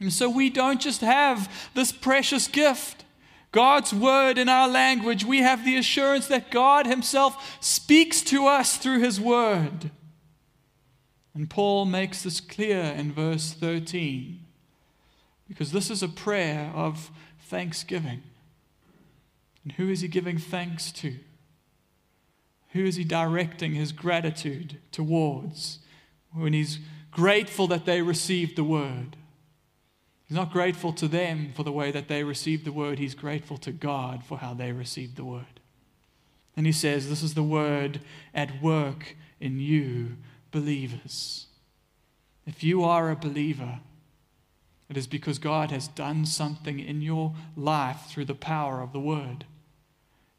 And 0.01 0.11
so 0.11 0.29
we 0.29 0.49
don't 0.49 0.81
just 0.81 0.99
have 0.99 1.69
this 1.73 1.93
precious 1.93 2.49
gift. 2.49 3.05
God's 3.51 3.93
word 3.93 4.37
in 4.37 4.47
our 4.47 4.67
language, 4.67 5.25
we 5.25 5.39
have 5.39 5.65
the 5.65 5.75
assurance 5.77 6.27
that 6.27 6.51
God 6.51 6.85
Himself 6.85 7.57
speaks 7.61 8.21
to 8.23 8.45
us 8.45 8.77
through 8.77 8.99
His 8.99 9.19
word. 9.19 9.89
And 11.33 11.49
Paul 11.49 11.85
makes 11.85 12.23
this 12.23 12.41
clear 12.41 12.81
in 12.81 13.13
verse 13.13 13.53
13 13.53 14.39
because 15.47 15.71
this 15.71 15.89
is 15.89 16.03
a 16.03 16.07
prayer 16.07 16.71
of 16.75 17.11
thanksgiving. 17.41 18.21
And 19.63 19.73
who 19.73 19.89
is 19.89 20.01
he 20.01 20.07
giving 20.07 20.37
thanks 20.37 20.91
to? 20.93 21.15
Who 22.73 22.85
is 22.85 22.95
he 22.95 23.03
directing 23.03 23.73
his 23.73 23.91
gratitude 23.91 24.77
towards 24.91 25.79
when 26.33 26.53
he's 26.53 26.79
grateful 27.11 27.67
that 27.67 27.85
they 27.85 28.01
received 28.01 28.55
the 28.55 28.63
word? 28.63 29.17
He's 30.27 30.37
not 30.37 30.53
grateful 30.53 30.93
to 30.93 31.07
them 31.07 31.51
for 31.55 31.63
the 31.63 31.71
way 31.71 31.89
that 31.91 32.07
they 32.07 32.23
received 32.23 32.63
the 32.63 32.71
word, 32.71 32.99
he's 32.99 33.15
grateful 33.15 33.57
to 33.57 33.71
God 33.71 34.23
for 34.23 34.37
how 34.37 34.53
they 34.53 34.71
received 34.71 35.15
the 35.15 35.25
word. 35.25 35.59
And 36.55 36.67
he 36.67 36.71
says, 36.71 37.09
This 37.09 37.23
is 37.23 37.33
the 37.33 37.41
word 37.41 38.01
at 38.33 38.61
work 38.61 39.15
in 39.39 39.59
you 39.59 40.17
believers. 40.51 41.47
If 42.45 42.63
you 42.63 42.83
are 42.83 43.09
a 43.09 43.15
believer, 43.15 43.79
it 44.89 44.97
is 44.97 45.07
because 45.07 45.37
God 45.37 45.69
has 45.71 45.87
done 45.87 46.25
something 46.25 46.79
in 46.79 47.01
your 47.01 47.35
life 47.55 48.05
through 48.07 48.25
the 48.25 48.35
power 48.35 48.81
of 48.81 48.91
the 48.91 48.99
Word. 48.99 49.45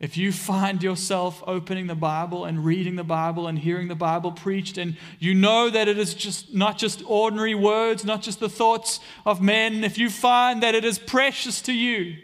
If 0.00 0.16
you 0.16 0.32
find 0.32 0.82
yourself 0.82 1.42
opening 1.46 1.86
the 1.86 1.94
Bible 1.94 2.46
and 2.46 2.64
reading 2.64 2.96
the 2.96 3.04
Bible 3.04 3.46
and 3.46 3.58
hearing 3.58 3.88
the 3.88 3.94
Bible 3.94 4.32
preached, 4.32 4.78
and 4.78 4.96
you 5.18 5.34
know 5.34 5.68
that 5.68 5.88
it 5.88 5.98
is 5.98 6.14
just 6.14 6.54
not 6.54 6.78
just 6.78 7.02
ordinary 7.06 7.54
words, 7.54 8.02
not 8.02 8.22
just 8.22 8.40
the 8.40 8.48
thoughts 8.48 8.98
of 9.26 9.42
men, 9.42 9.84
if 9.84 9.98
you 9.98 10.08
find 10.08 10.62
that 10.62 10.74
it 10.74 10.86
is 10.86 10.98
precious 10.98 11.60
to 11.62 11.72
you, 11.72 12.16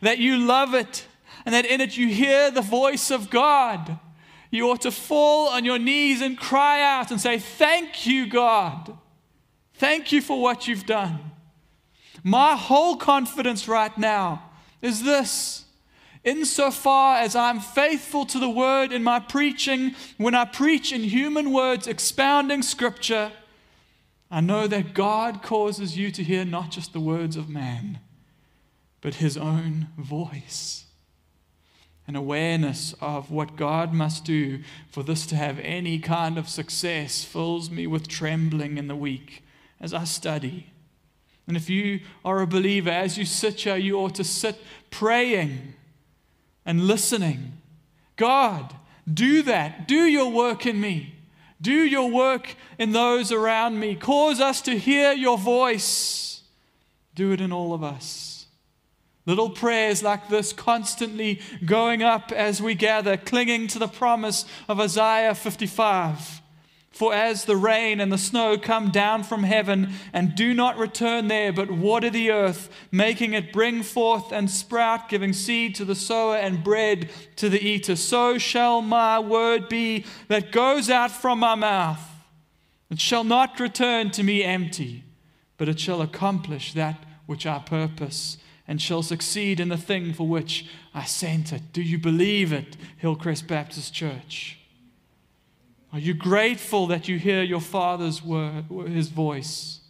that 0.00 0.18
you 0.18 0.38
love 0.38 0.72
it, 0.72 1.06
and 1.44 1.54
that 1.54 1.66
in 1.66 1.82
it 1.82 1.98
you 1.98 2.08
hear 2.08 2.50
the 2.50 2.62
voice 2.62 3.10
of 3.10 3.28
God, 3.28 3.98
you 4.50 4.70
ought 4.70 4.82
to 4.82 4.90
fall 4.90 5.48
on 5.48 5.64
your 5.64 5.78
knees 5.78 6.20
and 6.22 6.38
cry 6.38 6.82
out 6.82 7.10
and 7.10 7.20
say, 7.20 7.38
Thank 7.38 8.06
you, 8.06 8.26
God. 8.26 8.96
Thank 9.74 10.10
you 10.10 10.20
for 10.20 10.40
what 10.40 10.66
you've 10.66 10.86
done. 10.86 11.20
My 12.24 12.56
whole 12.56 12.96
confidence 12.96 13.68
right 13.68 13.96
now 13.96 14.50
is 14.82 15.04
this. 15.04 15.64
Insofar 16.24 17.18
as 17.18 17.36
I'm 17.36 17.60
faithful 17.60 18.26
to 18.26 18.38
the 18.38 18.50
word 18.50 18.92
in 18.92 19.04
my 19.04 19.20
preaching, 19.20 19.94
when 20.16 20.34
I 20.34 20.44
preach 20.44 20.92
in 20.92 21.02
human 21.02 21.52
words 21.52 21.86
expounding 21.86 22.62
scripture, 22.62 23.32
I 24.30 24.40
know 24.40 24.66
that 24.66 24.94
God 24.94 25.42
causes 25.42 25.96
you 25.96 26.10
to 26.10 26.24
hear 26.24 26.44
not 26.44 26.70
just 26.70 26.92
the 26.92 27.00
words 27.00 27.36
of 27.36 27.48
man, 27.48 28.00
but 29.00 29.16
his 29.16 29.36
own 29.36 29.88
voice 29.96 30.87
an 32.08 32.16
awareness 32.16 32.94
of 33.02 33.30
what 33.30 33.54
God 33.54 33.92
must 33.92 34.24
do 34.24 34.60
for 34.88 35.02
this 35.02 35.26
to 35.26 35.36
have 35.36 35.58
any 35.58 35.98
kind 35.98 36.38
of 36.38 36.48
success 36.48 37.22
fills 37.22 37.70
me 37.70 37.86
with 37.86 38.08
trembling 38.08 38.78
in 38.78 38.88
the 38.88 38.96
week 38.96 39.44
as 39.78 39.92
I 39.92 40.04
study. 40.04 40.72
And 41.46 41.54
if 41.54 41.68
you 41.68 42.00
are 42.24 42.40
a 42.40 42.46
believer, 42.46 42.90
as 42.90 43.18
you 43.18 43.26
sit 43.26 43.60
here, 43.60 43.76
you 43.76 43.98
ought 43.98 44.14
to 44.14 44.24
sit 44.24 44.56
praying 44.90 45.74
and 46.64 46.86
listening. 46.86 47.58
God, 48.16 48.74
do 49.12 49.42
that. 49.42 49.86
Do 49.86 50.04
your 50.04 50.30
work 50.30 50.64
in 50.64 50.80
me. 50.80 51.14
Do 51.60 51.72
your 51.72 52.10
work 52.10 52.54
in 52.78 52.92
those 52.92 53.30
around 53.30 53.78
me. 53.80 53.94
Cause 53.94 54.40
us 54.40 54.62
to 54.62 54.78
hear 54.78 55.12
your 55.12 55.36
voice. 55.36 56.42
Do 57.14 57.32
it 57.32 57.40
in 57.42 57.52
all 57.52 57.74
of 57.74 57.84
us. 57.84 58.27
Little 59.28 59.50
prayers 59.50 60.02
like 60.02 60.30
this 60.30 60.54
constantly 60.54 61.42
going 61.62 62.02
up 62.02 62.32
as 62.32 62.62
we 62.62 62.74
gather, 62.74 63.18
clinging 63.18 63.66
to 63.68 63.78
the 63.78 63.86
promise 63.86 64.46
of 64.70 64.80
Isaiah 64.80 65.34
55. 65.34 66.40
For 66.92 67.12
as 67.12 67.44
the 67.44 67.54
rain 67.54 68.00
and 68.00 68.10
the 68.10 68.16
snow 68.16 68.56
come 68.56 68.90
down 68.90 69.24
from 69.24 69.42
heaven 69.42 69.92
and 70.14 70.34
do 70.34 70.54
not 70.54 70.78
return 70.78 71.28
there, 71.28 71.52
but 71.52 71.70
water 71.70 72.08
the 72.08 72.30
earth, 72.30 72.70
making 72.90 73.34
it 73.34 73.52
bring 73.52 73.82
forth 73.82 74.32
and 74.32 74.50
sprout, 74.50 75.10
giving 75.10 75.34
seed 75.34 75.74
to 75.74 75.84
the 75.84 75.94
sower 75.94 76.36
and 76.36 76.64
bread 76.64 77.10
to 77.36 77.50
the 77.50 77.62
eater, 77.62 77.96
so 77.96 78.38
shall 78.38 78.80
my 78.80 79.18
word 79.18 79.68
be 79.68 80.06
that 80.28 80.52
goes 80.52 80.88
out 80.88 81.10
from 81.10 81.38
my 81.38 81.54
mouth. 81.54 82.00
It 82.90 82.98
shall 82.98 83.24
not 83.24 83.60
return 83.60 84.10
to 84.12 84.22
me 84.22 84.42
empty, 84.42 85.04
but 85.58 85.68
it 85.68 85.78
shall 85.78 86.00
accomplish 86.00 86.72
that 86.72 87.04
which 87.26 87.44
I 87.44 87.58
purpose 87.58 88.38
and 88.68 88.80
shall 88.80 89.02
succeed 89.02 89.58
in 89.58 89.70
the 89.70 89.78
thing 89.78 90.12
for 90.12 90.28
which 90.28 90.66
I 90.94 91.04
sent 91.04 91.52
it. 91.54 91.72
Do 91.72 91.82
you 91.82 91.98
believe 91.98 92.52
it, 92.52 92.76
Hillcrest 92.98 93.48
Baptist 93.48 93.94
Church? 93.94 94.58
Are 95.90 95.98
you 95.98 96.12
grateful 96.12 96.86
that 96.88 97.08
you 97.08 97.18
hear 97.18 97.42
your 97.42 97.62
Father's 97.62 98.22
word, 98.22 98.66
his 98.88 99.08
voice, 99.08 99.80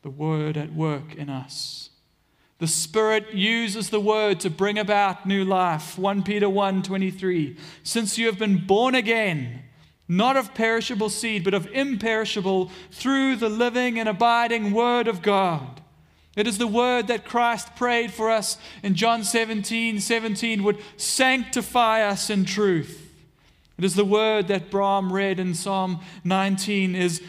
the 0.00 0.10
word 0.10 0.56
at 0.56 0.72
work 0.72 1.14
in 1.14 1.28
us? 1.28 1.90
The 2.58 2.66
Spirit 2.66 3.34
uses 3.34 3.90
the 3.90 4.00
word 4.00 4.40
to 4.40 4.48
bring 4.48 4.78
about 4.78 5.26
new 5.26 5.44
life. 5.44 5.98
1 5.98 6.22
Peter 6.22 6.48
1:23. 6.48 7.56
Since 7.82 8.16
you 8.16 8.24
have 8.26 8.38
been 8.38 8.64
born 8.64 8.94
again, 8.94 9.64
not 10.08 10.36
of 10.36 10.54
perishable 10.54 11.10
seed, 11.10 11.44
but 11.44 11.54
of 11.54 11.66
imperishable, 11.72 12.70
through 12.90 13.36
the 13.36 13.48
living 13.50 13.98
and 13.98 14.08
abiding 14.08 14.72
word 14.72 15.08
of 15.08 15.20
God. 15.20 15.81
It 16.36 16.46
is 16.46 16.58
the 16.58 16.66
word 16.66 17.08
that 17.08 17.24
Christ 17.24 17.76
prayed 17.76 18.12
for 18.12 18.30
us 18.30 18.56
in 18.82 18.94
John 18.94 19.22
17 19.24 20.00
17 20.00 20.62
would 20.62 20.78
sanctify 20.96 22.02
us 22.02 22.30
in 22.30 22.44
truth. 22.44 23.10
It 23.78 23.84
is 23.84 23.94
the 23.94 24.04
word 24.04 24.48
that 24.48 24.70
Brahm 24.70 25.12
read 25.12 25.38
in 25.38 25.54
Psalm 25.54 26.00
19 26.24 26.94
is 26.94 27.22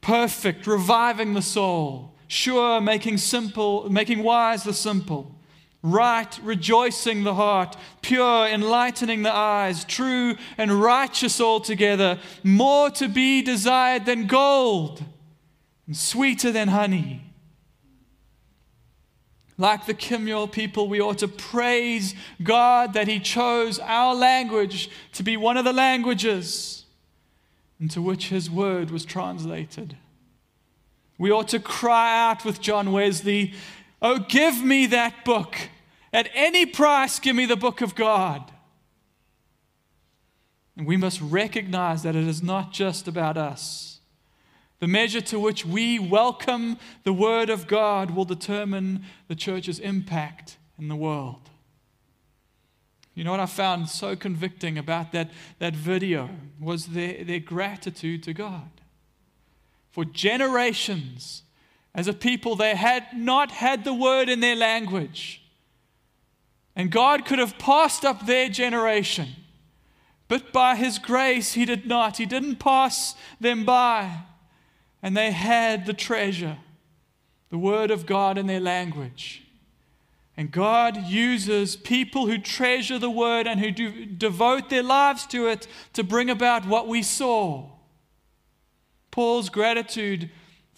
perfect, 0.00 0.66
reviving 0.66 1.34
the 1.34 1.42
soul 1.42 2.10
sure, 2.30 2.80
making 2.80 3.18
simple, 3.18 3.90
making 3.90 4.22
wise 4.22 4.62
the 4.62 4.72
simple, 4.72 5.34
right, 5.82 6.38
rejoicing 6.44 7.24
the 7.24 7.34
heart, 7.34 7.76
pure, 8.02 8.46
enlightening 8.46 9.22
the 9.22 9.34
eyes, 9.34 9.84
true 9.84 10.36
and 10.56 10.70
righteous 10.70 11.40
altogether, 11.40 12.20
more 12.44 12.88
to 12.88 13.08
be 13.08 13.42
desired 13.42 14.06
than 14.06 14.28
gold, 14.28 15.02
and 15.88 15.96
sweeter 15.96 16.52
than 16.52 16.68
honey. 16.68 17.29
Like 19.60 19.84
the 19.84 19.92
Kimyal 19.92 20.50
people, 20.50 20.88
we 20.88 21.02
ought 21.02 21.18
to 21.18 21.28
praise 21.28 22.14
God 22.42 22.94
that 22.94 23.08
He 23.08 23.20
chose 23.20 23.78
our 23.78 24.14
language 24.14 24.88
to 25.12 25.22
be 25.22 25.36
one 25.36 25.58
of 25.58 25.66
the 25.66 25.72
languages 25.74 26.86
into 27.78 28.00
which 28.00 28.30
His 28.30 28.50
word 28.50 28.90
was 28.90 29.04
translated. 29.04 29.98
We 31.18 31.30
ought 31.30 31.48
to 31.48 31.60
cry 31.60 32.30
out 32.30 32.42
with 32.42 32.62
John 32.62 32.90
Wesley, 32.90 33.52
Oh, 34.00 34.20
give 34.20 34.64
me 34.64 34.86
that 34.86 35.26
book. 35.26 35.56
At 36.10 36.30
any 36.32 36.64
price, 36.64 37.18
give 37.18 37.36
me 37.36 37.44
the 37.44 37.54
book 37.54 37.82
of 37.82 37.94
God. 37.94 38.50
And 40.74 40.86
we 40.86 40.96
must 40.96 41.20
recognize 41.20 42.02
that 42.04 42.16
it 42.16 42.26
is 42.26 42.42
not 42.42 42.72
just 42.72 43.06
about 43.06 43.36
us. 43.36 43.89
The 44.80 44.88
measure 44.88 45.20
to 45.20 45.38
which 45.38 45.64
we 45.64 45.98
welcome 45.98 46.78
the 47.04 47.12
Word 47.12 47.50
of 47.50 47.66
God 47.66 48.12
will 48.12 48.24
determine 48.24 49.04
the 49.28 49.34
church's 49.34 49.78
impact 49.78 50.56
in 50.78 50.88
the 50.88 50.96
world. 50.96 51.50
You 53.14 53.24
know 53.24 53.32
what 53.32 53.40
I 53.40 53.46
found 53.46 53.90
so 53.90 54.16
convicting 54.16 54.78
about 54.78 55.12
that, 55.12 55.30
that 55.58 55.76
video 55.76 56.30
was 56.58 56.86
their, 56.86 57.22
their 57.22 57.40
gratitude 57.40 58.22
to 58.22 58.32
God 58.32 58.70
for 59.90 60.06
generations 60.06 61.42
as 61.94 62.08
a 62.08 62.14
people 62.14 62.56
they 62.56 62.74
had 62.74 63.08
not 63.14 63.50
had 63.50 63.84
the 63.84 63.92
word 63.92 64.30
in 64.30 64.40
their 64.40 64.56
language. 64.56 65.42
And 66.74 66.90
God 66.90 67.26
could 67.26 67.38
have 67.38 67.58
passed 67.58 68.04
up 68.06 68.24
their 68.24 68.48
generation. 68.48 69.28
But 70.28 70.52
by 70.52 70.76
His 70.76 70.98
grace, 70.98 71.52
He 71.52 71.66
did 71.66 71.86
not. 71.86 72.16
He 72.16 72.24
didn't 72.24 72.56
pass 72.56 73.14
them 73.40 73.66
by. 73.66 74.20
And 75.02 75.16
they 75.16 75.30
had 75.32 75.86
the 75.86 75.94
treasure, 75.94 76.58
the 77.48 77.58
Word 77.58 77.90
of 77.90 78.06
God 78.06 78.38
in 78.38 78.46
their 78.46 78.60
language. 78.60 79.42
And 80.36 80.50
God 80.50 81.06
uses 81.06 81.76
people 81.76 82.26
who 82.26 82.38
treasure 82.38 82.98
the 82.98 83.10
Word 83.10 83.46
and 83.46 83.60
who 83.60 83.70
do, 83.70 84.06
devote 84.06 84.70
their 84.70 84.82
lives 84.82 85.26
to 85.28 85.48
it 85.48 85.66
to 85.92 86.04
bring 86.04 86.30
about 86.30 86.66
what 86.66 86.88
we 86.88 87.02
saw. 87.02 87.68
Paul's 89.10 89.48
gratitude 89.48 90.30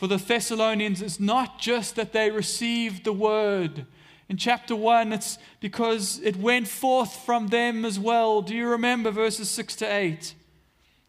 for 0.03 0.09
the 0.09 0.17
Thessalonians 0.17 1.01
is 1.01 1.21
not 1.21 1.61
just 1.61 1.95
that 1.95 2.13
they 2.13 2.31
received 2.31 3.05
the 3.05 3.13
word. 3.13 3.87
In 4.29 4.37
chapter 4.37 4.75
1, 4.75 5.13
it's 5.13 5.39
because 5.61 6.19
it 6.25 6.37
went 6.37 6.67
forth 6.67 7.15
from 7.25 7.49
them 7.49 7.85
as 7.85 8.01
well. 8.01 8.43
Do 8.43 8.53
you 8.53 8.67
remember 8.67 9.13
verses 9.13 9.49
6 9.51 9.77
to 9.77 9.85
8? 9.87 10.35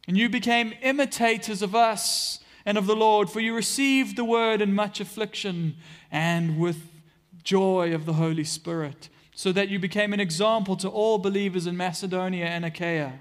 And 0.07 0.15
you 0.15 0.29
became 0.29 0.73
imitators 0.81 1.61
of 1.61 1.73
us 1.73 2.39
and 2.65 2.77
of 2.77 2.85
the 2.85 2.95
Lord, 2.95 3.29
for 3.29 3.39
you 3.39 3.55
received 3.55 4.15
the 4.15 4.25
word 4.25 4.61
in 4.61 4.73
much 4.73 4.99
affliction 4.99 5.75
and 6.11 6.57
with 6.57 6.89
joy 7.43 7.93
of 7.93 8.05
the 8.05 8.13
Holy 8.13 8.43
Spirit, 8.43 9.09
so 9.35 9.51
that 9.51 9.69
you 9.69 9.79
became 9.79 10.13
an 10.13 10.19
example 10.19 10.75
to 10.77 10.87
all 10.87 11.17
believers 11.17 11.67
in 11.67 11.75
Macedonia 11.75 12.45
and 12.45 12.63
Achaia. 12.63 13.19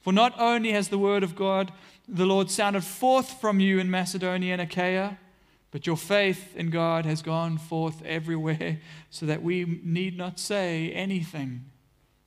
For 0.00 0.12
not 0.12 0.38
only 0.38 0.72
has 0.72 0.88
the 0.88 0.98
word 0.98 1.22
of 1.22 1.34
God 1.34 1.72
the 2.08 2.26
Lord 2.26 2.50
sounded 2.50 2.84
forth 2.84 3.38
from 3.40 3.60
you 3.60 3.78
in 3.78 3.90
Macedonia 3.90 4.54
and 4.54 4.62
Achaia, 4.62 5.18
but 5.70 5.86
your 5.86 5.96
faith 5.96 6.56
in 6.56 6.70
God 6.70 7.04
has 7.04 7.20
gone 7.20 7.58
forth 7.58 8.02
everywhere, 8.04 8.80
so 9.10 9.26
that 9.26 9.42
we 9.42 9.80
need 9.84 10.16
not 10.16 10.38
say 10.38 10.90
anything. 10.92 11.66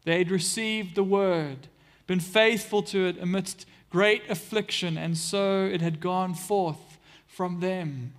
They'd 0.03 0.29
received 0.29 0.93
the 0.93 1.03
word, 1.03 1.67
been 2.05 2.19
faithful 2.19 2.83
to 2.83 3.07
it 3.07 3.17
amidst 3.19 3.65
great 3.91 4.23
affliction, 4.29 4.97
and 4.97 5.17
so 5.17 5.65
it 5.65 5.81
had 5.81 5.99
gone 5.99 6.33
forth 6.33 6.97
from 7.27 7.59
them. 7.59 8.13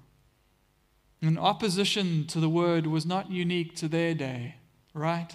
And 1.20 1.38
opposition 1.38 2.26
to 2.28 2.40
the 2.40 2.48
word 2.48 2.86
was 2.86 3.06
not 3.06 3.30
unique 3.30 3.74
to 3.76 3.88
their 3.88 4.14
day, 4.14 4.56
right? 4.94 5.34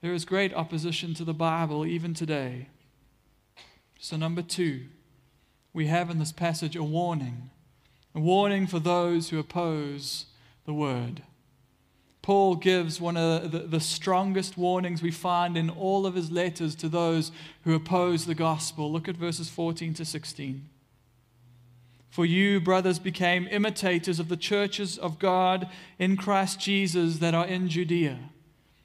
There 0.00 0.12
is 0.12 0.24
great 0.24 0.52
opposition 0.52 1.14
to 1.14 1.24
the 1.24 1.34
Bible 1.34 1.86
even 1.86 2.14
today. 2.14 2.68
So, 3.98 4.16
number 4.16 4.42
two, 4.42 4.86
we 5.72 5.86
have 5.86 6.10
in 6.10 6.18
this 6.18 6.32
passage 6.32 6.74
a 6.74 6.82
warning, 6.82 7.50
a 8.14 8.20
warning 8.20 8.66
for 8.66 8.80
those 8.80 9.30
who 9.30 9.38
oppose 9.38 10.26
the 10.66 10.74
word. 10.74 11.22
Paul 12.22 12.54
gives 12.54 13.00
one 13.00 13.16
of 13.16 13.50
the, 13.50 13.58
the, 13.58 13.80
strongest 13.80 14.56
warnings 14.56 15.02
we 15.02 15.10
find 15.10 15.56
in 15.56 15.68
all 15.68 16.06
of 16.06 16.14
his 16.14 16.30
letters 16.30 16.76
to 16.76 16.88
those 16.88 17.32
who 17.64 17.74
oppose 17.74 18.26
the 18.26 18.34
gospel. 18.34 18.92
Look 18.92 19.08
at 19.08 19.16
verses 19.16 19.50
14 19.50 19.92
to 19.94 20.04
16. 20.04 20.68
For 22.10 22.24
you, 22.24 22.60
brothers, 22.60 23.00
became 23.00 23.48
imitators 23.50 24.20
of 24.20 24.28
the 24.28 24.36
churches 24.36 24.98
of 24.98 25.18
God 25.18 25.68
in 25.98 26.16
Christ 26.16 26.60
Jesus 26.60 27.18
that 27.18 27.34
are 27.34 27.46
in 27.46 27.68
Judea. 27.68 28.18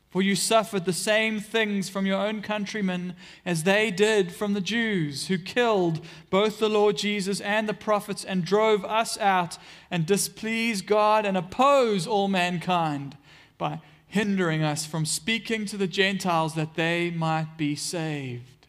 For 0.10 0.24
you 0.24 0.36
suffered 0.36 0.86
the 0.86 0.94
same 0.94 1.40
things 1.40 1.90
from 1.90 2.08
your 2.08 2.20
own 2.20 2.42
countrymen 2.42 3.16
as 3.46 3.64
they 3.64 3.92
did 3.92 4.32
from 4.32 4.56
the 4.56 4.62
Jews, 4.62 5.28
who 5.28 5.38
killed 5.38 6.04
both 6.32 6.58
the 6.58 6.70
Lord 6.70 6.98
Jesus 6.98 7.40
and 7.42 7.70
the 7.70 7.74
prophets 7.76 8.24
and 8.26 8.44
drove 8.44 8.84
us 8.84 9.16
out 9.20 9.60
and 9.92 10.08
displease 10.08 10.82
God 10.82 11.24
and 11.24 11.38
oppose 11.38 12.08
all 12.08 12.30
mankind 12.30 13.16
by 13.58 13.82
hindering 14.08 14.64
us 14.64 14.86
from 14.86 15.06
speaking 15.06 15.66
to 15.66 15.78
the 15.78 15.88
Gentiles 15.88 16.56
that 16.56 16.76
they 16.76 17.12
might 17.12 17.58
be 17.58 17.76
saved. 17.76 18.68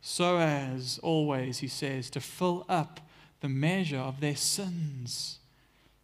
So 0.00 0.38
as 0.38 1.00
always, 1.02 1.58
he 1.58 1.68
says, 1.68 2.10
to 2.10 2.20
fill 2.20 2.64
up 2.68 3.00
the 3.40 3.48
measure 3.48 3.98
of 3.98 4.20
their 4.20 4.36
sins. 4.36 5.40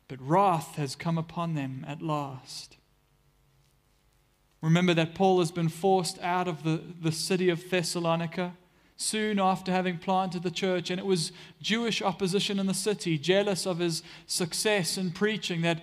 But 0.09 0.20
wrath 0.20 0.74
has 0.76 0.96
come 0.96 1.16
upon 1.16 1.55
them 1.55 1.85
at 1.87 2.02
last. 2.02 2.76
Remember 4.61 4.94
that 4.94 5.14
Paul 5.14 5.38
has 5.38 5.50
been 5.50 5.68
forced 5.68 6.18
out 6.20 6.48
of 6.48 6.62
the, 6.62 6.81
the 7.00 7.12
city 7.12 7.48
of 7.48 7.68
Thessalonica 7.70 8.55
soon 8.96 9.40
after 9.40 9.72
having 9.72 9.98
planted 9.98 10.42
the 10.42 10.50
church, 10.50 10.90
and 10.90 11.00
it 11.00 11.07
was 11.07 11.33
Jewish 11.61 12.00
opposition 12.00 12.59
in 12.59 12.66
the 12.66 12.74
city, 12.74 13.18
jealous 13.18 13.66
of 13.66 13.78
his 13.78 14.02
success 14.26 14.96
in 14.96 15.11
preaching, 15.11 15.62
that, 15.62 15.83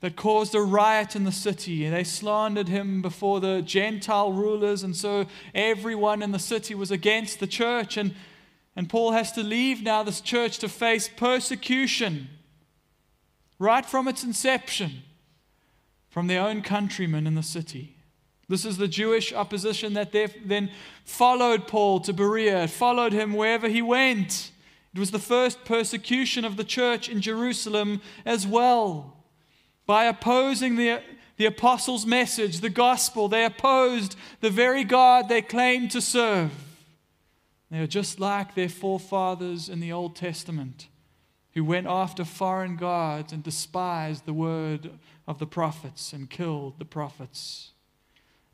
that 0.00 0.16
caused 0.16 0.54
a 0.54 0.60
riot 0.60 1.16
in 1.16 1.24
the 1.24 1.32
city. 1.32 1.88
They 1.88 2.04
slandered 2.04 2.68
him 2.68 3.02
before 3.02 3.40
the 3.40 3.62
Gentile 3.62 4.32
rulers, 4.32 4.82
and 4.82 4.94
so 4.94 5.26
everyone 5.54 6.22
in 6.22 6.32
the 6.32 6.38
city 6.38 6.74
was 6.74 6.90
against 6.90 7.40
the 7.40 7.46
church. 7.46 7.96
And, 7.96 8.14
and 8.76 8.88
Paul 8.88 9.12
has 9.12 9.32
to 9.32 9.42
leave 9.42 9.82
now 9.82 10.02
this 10.02 10.20
church 10.20 10.58
to 10.58 10.68
face 10.68 11.08
persecution 11.08 12.28
right 13.58 13.84
from 13.84 14.06
its 14.06 14.22
inception 14.22 15.02
from 16.08 16.26
their 16.26 16.42
own 16.42 16.62
countrymen 16.62 17.26
in 17.26 17.34
the 17.34 17.42
city. 17.42 17.96
This 18.48 18.64
is 18.64 18.78
the 18.78 18.88
Jewish 18.88 19.32
opposition 19.32 19.92
that 19.94 20.12
then 20.12 20.70
followed 21.04 21.68
Paul 21.68 22.00
to 22.00 22.12
Berea, 22.14 22.66
followed 22.66 23.12
him 23.12 23.34
wherever 23.34 23.68
he 23.68 23.82
went. 23.82 24.52
It 24.94 24.98
was 24.98 25.10
the 25.10 25.18
first 25.18 25.64
persecution 25.66 26.46
of 26.46 26.56
the 26.56 26.64
church 26.64 27.10
in 27.10 27.20
Jerusalem 27.20 28.00
as 28.24 28.46
well. 28.46 29.17
By 29.88 30.04
opposing 30.04 30.76
the, 30.76 31.00
the 31.38 31.46
apostles' 31.46 32.04
message, 32.04 32.60
the 32.60 32.68
gospel, 32.68 33.26
they 33.26 33.46
opposed 33.46 34.16
the 34.42 34.50
very 34.50 34.84
God 34.84 35.30
they 35.30 35.40
claimed 35.40 35.92
to 35.92 36.02
serve. 36.02 36.52
They 37.70 37.78
are 37.78 37.86
just 37.86 38.20
like 38.20 38.54
their 38.54 38.68
forefathers 38.68 39.70
in 39.70 39.80
the 39.80 39.90
Old 39.90 40.14
Testament 40.14 40.88
who 41.54 41.64
went 41.64 41.86
after 41.86 42.26
foreign 42.26 42.76
gods 42.76 43.32
and 43.32 43.42
despised 43.42 44.26
the 44.26 44.34
word 44.34 44.90
of 45.26 45.38
the 45.38 45.46
prophets 45.46 46.12
and 46.12 46.28
killed 46.28 46.78
the 46.78 46.84
prophets. 46.84 47.70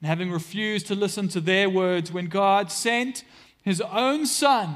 And 0.00 0.06
having 0.06 0.30
refused 0.30 0.86
to 0.86 0.94
listen 0.94 1.26
to 1.30 1.40
their 1.40 1.68
words, 1.68 2.12
when 2.12 2.28
God 2.28 2.70
sent 2.70 3.24
his 3.60 3.80
own 3.80 4.26
Son, 4.26 4.72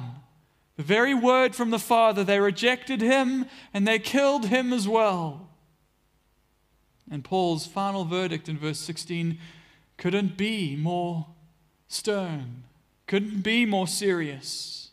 the 0.75 0.83
very 0.83 1.15
word 1.15 1.55
from 1.55 1.71
the 1.71 1.79
Father, 1.79 2.25
they 2.25 2.41
rejected 2.41 3.01
him 3.01 3.47
and 3.73 3.87
they 3.87 4.01
killed 4.01 4.47
him 4.47 4.73
as 4.73 4.89
well. 4.89 5.48
And 7.11 7.25
Paul's 7.25 7.67
final 7.67 8.05
verdict 8.05 8.49
in 8.49 8.59
verse 8.59 8.79
16 8.79 9.39
couldn't 9.97 10.37
be 10.37 10.77
more 10.77 11.27
stern, 11.89 12.65
couldn't 13.07 13.41
be 13.43 13.65
more 13.65 13.87
serious. 13.87 14.91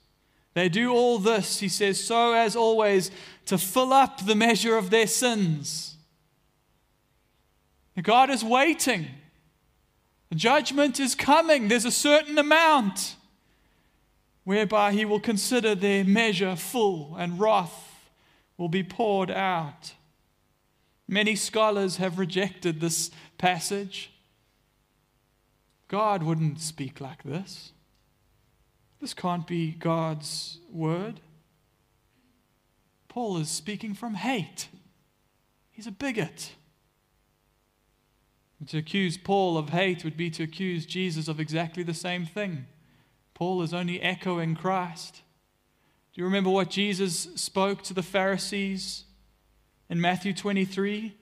They 0.54 0.69
do 0.69 0.93
all 0.93 1.19
this, 1.19 1.60
he 1.60 1.67
says, 1.67 2.01
so 2.01 2.34
as 2.34 2.56
always 2.56 3.12
to 3.45 3.58
fill 3.58 3.91
up 3.91 4.25
the 4.25 4.36
measure 4.36 4.78
of 4.78 4.89
their 4.89 5.08
sins. 5.08 5.97
God 8.01 8.30
is 8.30 8.43
waiting. 8.43 9.08
Judgment 10.34 10.99
is 10.99 11.15
coming. 11.15 11.67
There's 11.67 11.86
a 11.86 11.91
certain 11.91 12.38
amount 12.38 13.15
whereby 14.43 14.93
he 14.93 15.06
will 15.06 15.19
consider 15.19 15.75
their 15.75 16.04
measure 16.04 16.56
full 16.56 17.15
and 17.17 17.39
wrath 17.39 18.10
will 18.58 18.69
be 18.69 18.84
poured 18.84 19.32
out. 19.32 19.94
Many 21.07 21.35
scholars 21.35 21.97
have 21.97 22.17
rejected 22.17 22.79
this 22.79 23.11
passage. 23.37 24.11
God 25.87 26.23
wouldn't 26.23 26.59
speak 26.59 26.99
like 26.99 27.23
this. 27.23 27.71
This 28.99 29.13
can't 29.13 29.45
be 29.45 29.71
God's 29.71 30.59
word. 30.71 31.19
Paul 33.07 33.37
is 33.37 33.49
speaking 33.49 33.93
from 33.93 34.15
hate. 34.15 34.67
He's 35.71 35.87
a 35.87 35.91
bigot. 35.91 36.51
To 38.67 38.77
accuse 38.77 39.17
Paul 39.17 39.57
of 39.57 39.69
hate 39.69 40.03
would 40.03 40.17
be 40.17 40.29
to 40.31 40.43
accuse 40.43 40.85
Jesus 40.85 41.27
of 41.27 41.39
exactly 41.39 41.83
the 41.83 41.93
same 41.93 42.25
thing. 42.25 42.65
Paul 43.33 43.61
is 43.61 43.73
only 43.73 44.01
echoing 44.01 44.55
Christ. 44.55 45.21
Do 46.13 46.21
you 46.21 46.25
remember 46.25 46.49
what 46.49 46.69
Jesus 46.69 47.27
spoke 47.35 47.83
to 47.83 47.93
the 47.93 48.03
Pharisees 48.03 49.04
in 49.89 50.02
Matthew 50.02 50.34
23? 50.34 51.15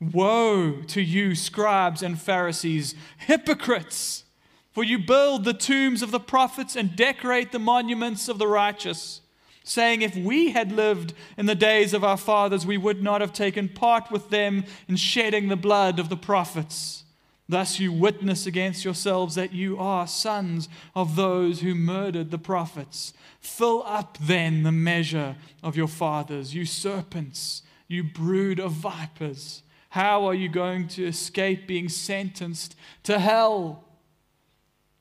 Woe 0.00 0.82
to 0.88 1.00
you, 1.00 1.34
scribes 1.34 2.02
and 2.02 2.20
Pharisees, 2.20 2.94
hypocrites! 3.18 4.24
For 4.70 4.84
you 4.84 4.98
build 4.98 5.44
the 5.44 5.54
tombs 5.54 6.02
of 6.02 6.12
the 6.12 6.20
prophets 6.20 6.76
and 6.76 6.94
decorate 6.94 7.50
the 7.50 7.58
monuments 7.58 8.28
of 8.28 8.38
the 8.38 8.46
righteous, 8.46 9.22
saying, 9.64 10.02
If 10.02 10.14
we 10.14 10.52
had 10.52 10.70
lived 10.70 11.14
in 11.36 11.46
the 11.46 11.56
days 11.56 11.94
of 11.94 12.04
our 12.04 12.16
fathers, 12.16 12.64
we 12.64 12.76
would 12.76 13.02
not 13.02 13.20
have 13.20 13.32
taken 13.32 13.68
part 13.68 14.10
with 14.12 14.30
them 14.30 14.64
in 14.86 14.94
shedding 14.94 15.48
the 15.48 15.56
blood 15.56 15.98
of 15.98 16.08
the 16.08 16.16
prophets. 16.16 17.02
Thus 17.48 17.80
you 17.80 17.92
witness 17.92 18.46
against 18.46 18.84
yourselves 18.84 19.34
that 19.36 19.54
you 19.54 19.78
are 19.78 20.06
sons 20.06 20.68
of 20.94 21.16
those 21.16 21.60
who 21.60 21.74
murdered 21.74 22.30
the 22.30 22.38
prophets. 22.38 23.14
Fill 23.40 23.82
up 23.86 24.18
then 24.20 24.64
the 24.64 24.72
measure 24.72 25.36
of 25.62 25.76
your 25.76 25.88
fathers, 25.88 26.54
you 26.54 26.66
serpents, 26.66 27.62
you 27.86 28.04
brood 28.04 28.60
of 28.60 28.72
vipers. 28.72 29.62
How 29.90 30.26
are 30.26 30.34
you 30.34 30.50
going 30.50 30.88
to 30.88 31.06
escape 31.06 31.66
being 31.66 31.88
sentenced 31.88 32.76
to 33.04 33.18
hell? 33.18 33.84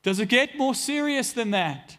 Does 0.04 0.20
it 0.20 0.30
get 0.30 0.58
more 0.58 0.76
serious 0.76 1.34
than 1.34 1.52
that? 1.52 1.98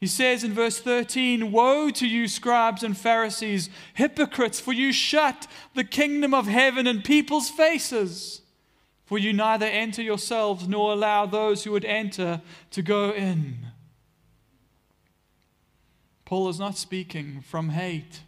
He 0.00 0.06
says 0.06 0.42
in 0.42 0.52
verse 0.52 0.80
13, 0.80 1.52
Woe 1.52 1.90
to 1.90 2.08
you, 2.08 2.26
scribes 2.26 2.82
and 2.82 2.96
Pharisees, 2.96 3.68
hypocrites, 3.94 4.58
for 4.58 4.72
you 4.72 4.92
shut 4.92 5.46
the 5.74 5.84
kingdom 5.84 6.32
of 6.32 6.46
heaven 6.46 6.86
in 6.86 7.02
people's 7.02 7.50
faces. 7.50 8.41
For 9.12 9.18
you 9.18 9.34
neither 9.34 9.66
enter 9.66 10.00
yourselves 10.00 10.66
nor 10.66 10.90
allow 10.90 11.26
those 11.26 11.64
who 11.64 11.72
would 11.72 11.84
enter 11.84 12.40
to 12.70 12.80
go 12.80 13.10
in. 13.10 13.58
Paul 16.24 16.48
is 16.48 16.58
not 16.58 16.78
speaking 16.78 17.42
from 17.42 17.68
hate. 17.68 18.20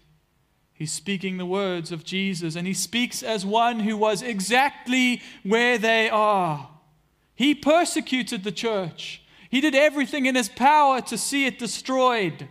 He's 0.75 0.93
speaking 0.93 1.39
the 1.39 1.47
words 1.47 1.91
of 1.91 2.05
Jesus, 2.05 2.55
and 2.55 2.67
he 2.67 2.75
speaks 2.75 3.23
as 3.23 3.47
one 3.47 3.81
who 3.81 3.97
was 3.97 4.21
exactly 4.21 5.23
where 5.43 5.79
they 5.79 6.11
are. 6.11 6.69
He 7.35 7.55
persecuted 7.55 8.45
the 8.45 8.53
church. 8.53 9.23
He 9.49 9.63
did 9.63 9.75
everything 9.75 10.27
in 10.27 10.35
his 10.35 10.51
power 10.51 11.01
to 11.01 11.17
see 11.17 11.47
it 11.47 11.59
destroyed. 11.59 12.47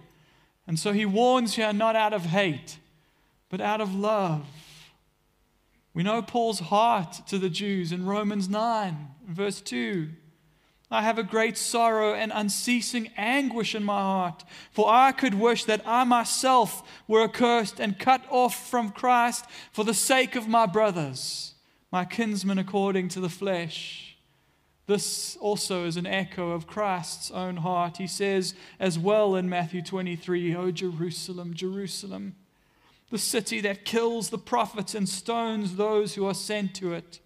And 0.66 0.80
so 0.80 0.92
he 0.92 1.06
warns 1.06 1.54
here 1.54 1.72
not 1.72 1.96
out 1.96 2.14
of 2.14 2.26
hate, 2.26 2.80
but 3.50 3.62
out 3.62 3.80
of 3.80 3.94
love. 3.94 4.48
We 5.94 6.04
know 6.04 6.22
Paul's 6.22 6.60
heart 6.60 7.28
to 7.28 7.38
the 7.38 7.50
Jews 7.50 7.92
in 7.92 8.06
Romans 8.06 8.50
9, 8.50 9.10
verse 9.28 9.62
2. 9.62 10.10
I 10.90 11.02
have 11.02 11.18
a 11.18 11.24
great 11.24 11.58
sorrow 11.58 12.14
and 12.14 12.32
unceasing 12.34 13.10
anguish 13.18 13.74
in 13.74 13.84
my 13.84 14.00
heart, 14.00 14.44
for 14.72 14.90
I 14.90 15.12
could 15.12 15.34
wish 15.34 15.66
that 15.66 15.82
I 15.88 16.04
myself 16.04 16.84
were 17.08 17.24
accursed 17.24 17.80
and 17.80 17.98
cut 17.98 18.24
off 18.30 18.70
from 18.70 18.92
Christ 18.92 19.46
for 19.72 19.84
the 19.84 19.94
sake 19.94 20.36
of 20.36 20.48
my 20.48 20.66
brothers, 20.66 21.56
my 21.92 22.06
kinsmen 22.06 22.60
according 22.60 23.10
to 23.10 23.20
the 23.20 23.30
flesh 23.30 24.14
this 24.86 25.38
also 25.38 25.86
is 25.86 25.96
an 25.96 26.06
echo 26.06 26.52
of 26.52 26.68
Christ's 26.68 27.32
own 27.32 27.58
heart. 27.58 27.98
He 27.98 28.08
says 28.08 28.54
as 28.80 29.00
well 29.00 29.36
in 29.36 29.50
Matthew 29.50 29.82
23, 29.82 30.56
O 30.56 30.72
Jerusalem, 30.72 31.54
Jerusalem, 31.54 32.36
the 33.14 33.20
city 33.20 33.62
that 33.62 33.86
kills 33.86 34.32
the 34.32 34.40
prophets 34.40 34.96
and 34.96 35.08
stones 35.08 35.76
those 35.76 36.16
who 36.16 36.26
are 36.26 36.34
sent 36.34 36.74
to 36.74 36.94
it. 36.94 37.20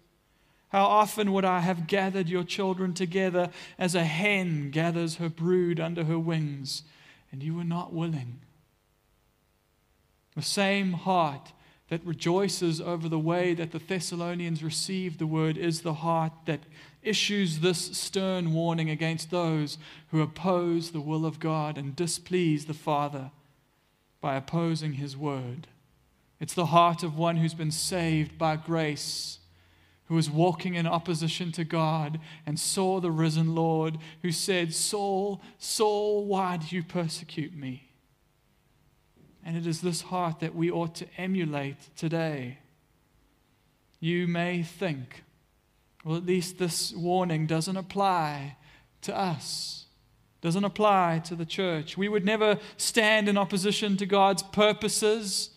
How 0.68 0.84
often 0.84 1.32
would 1.32 1.46
I 1.46 1.60
have 1.60 1.86
gathered 1.86 2.28
your 2.28 2.44
children 2.44 2.92
together 2.92 3.48
as 3.78 3.94
a 3.94 4.04
hen 4.04 4.70
gathers 4.70 5.14
her 5.14 5.30
brood 5.30 5.80
under 5.80 6.04
her 6.04 6.18
wings, 6.18 6.82
and 7.32 7.42
you 7.42 7.54
were 7.54 7.64
not 7.64 7.94
willing? 7.94 8.40
The 10.36 10.42
same 10.42 10.92
heart 10.92 11.54
that 11.88 12.04
rejoices 12.04 12.82
over 12.82 13.08
the 13.08 13.18
way 13.18 13.54
that 13.54 13.70
the 13.70 13.78
Thessalonians 13.78 14.62
received 14.62 15.18
the 15.18 15.26
word 15.26 15.56
is 15.56 15.80
the 15.80 15.94
heart 15.94 16.32
that 16.44 16.60
issues 17.02 17.60
this 17.60 17.96
stern 17.96 18.52
warning 18.52 18.90
against 18.90 19.30
those 19.30 19.78
who 20.10 20.20
oppose 20.20 20.90
the 20.90 21.00
will 21.00 21.24
of 21.24 21.40
God 21.40 21.78
and 21.78 21.96
displease 21.96 22.66
the 22.66 22.74
Father 22.74 23.30
by 24.20 24.36
opposing 24.36 24.92
his 24.92 25.16
word. 25.16 25.66
It's 26.40 26.54
the 26.54 26.66
heart 26.66 27.02
of 27.02 27.18
one 27.18 27.36
who's 27.36 27.54
been 27.54 27.70
saved 27.70 28.38
by 28.38 28.56
grace, 28.56 29.38
who 30.06 30.14
was 30.14 30.30
walking 30.30 30.74
in 30.74 30.86
opposition 30.86 31.52
to 31.52 31.64
God 31.64 32.20
and 32.46 32.58
saw 32.58 33.00
the 33.00 33.10
risen 33.10 33.54
Lord, 33.54 33.98
who 34.22 34.30
said, 34.30 34.72
Saul, 34.72 35.40
Saul, 35.58 36.24
why 36.24 36.56
do 36.56 36.74
you 36.74 36.82
persecute 36.82 37.54
me? 37.54 37.90
And 39.44 39.56
it 39.56 39.66
is 39.66 39.80
this 39.80 40.02
heart 40.02 40.40
that 40.40 40.54
we 40.54 40.70
ought 40.70 40.94
to 40.96 41.06
emulate 41.16 41.94
today. 41.96 42.58
You 44.00 44.28
may 44.28 44.62
think, 44.62 45.24
well, 46.04 46.16
at 46.16 46.26
least 46.26 46.58
this 46.58 46.92
warning 46.92 47.46
doesn't 47.46 47.76
apply 47.76 48.56
to 49.02 49.16
us, 49.16 49.86
doesn't 50.40 50.64
apply 50.64 51.22
to 51.24 51.34
the 51.34 51.44
church. 51.44 51.98
We 51.98 52.08
would 52.08 52.24
never 52.24 52.58
stand 52.76 53.28
in 53.28 53.36
opposition 53.36 53.96
to 53.96 54.06
God's 54.06 54.42
purposes 54.42 55.50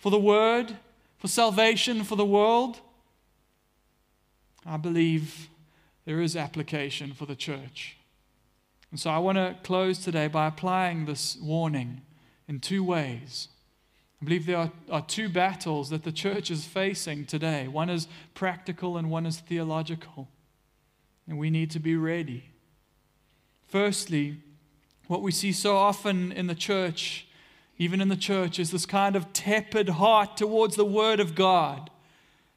for 0.00 0.10
the 0.10 0.18
word, 0.18 0.76
for 1.18 1.28
salvation, 1.28 2.04
for 2.04 2.16
the 2.16 2.24
world. 2.24 2.80
I 4.64 4.78
believe 4.78 5.48
there 6.06 6.22
is 6.22 6.36
application 6.36 7.12
for 7.12 7.26
the 7.26 7.36
church. 7.36 7.98
And 8.90 8.98
so 8.98 9.10
I 9.10 9.18
want 9.18 9.36
to 9.36 9.56
close 9.62 9.98
today 9.98 10.26
by 10.26 10.46
applying 10.46 11.04
this 11.04 11.36
warning 11.36 12.00
in 12.48 12.60
two 12.60 12.82
ways. 12.82 13.48
I 14.20 14.24
believe 14.24 14.46
there 14.46 14.56
are, 14.56 14.72
are 14.90 15.04
two 15.04 15.28
battles 15.28 15.90
that 15.90 16.02
the 16.02 16.12
church 16.12 16.50
is 16.50 16.64
facing 16.64 17.26
today 17.26 17.68
one 17.68 17.90
is 17.90 18.08
practical 18.34 18.96
and 18.96 19.10
one 19.10 19.26
is 19.26 19.38
theological. 19.38 20.28
And 21.28 21.38
we 21.38 21.50
need 21.50 21.70
to 21.72 21.78
be 21.78 21.94
ready. 21.94 22.44
Firstly, 23.68 24.38
what 25.08 25.20
we 25.20 25.30
see 25.30 25.52
so 25.52 25.76
often 25.76 26.32
in 26.32 26.46
the 26.46 26.54
church, 26.54 27.26
even 27.80 28.02
in 28.02 28.08
the 28.08 28.16
church, 28.16 28.58
is 28.58 28.70
this 28.70 28.84
kind 28.84 29.16
of 29.16 29.32
tepid 29.32 29.88
heart 29.88 30.36
towards 30.36 30.76
the 30.76 30.84
Word 30.84 31.18
of 31.18 31.34
God 31.34 31.88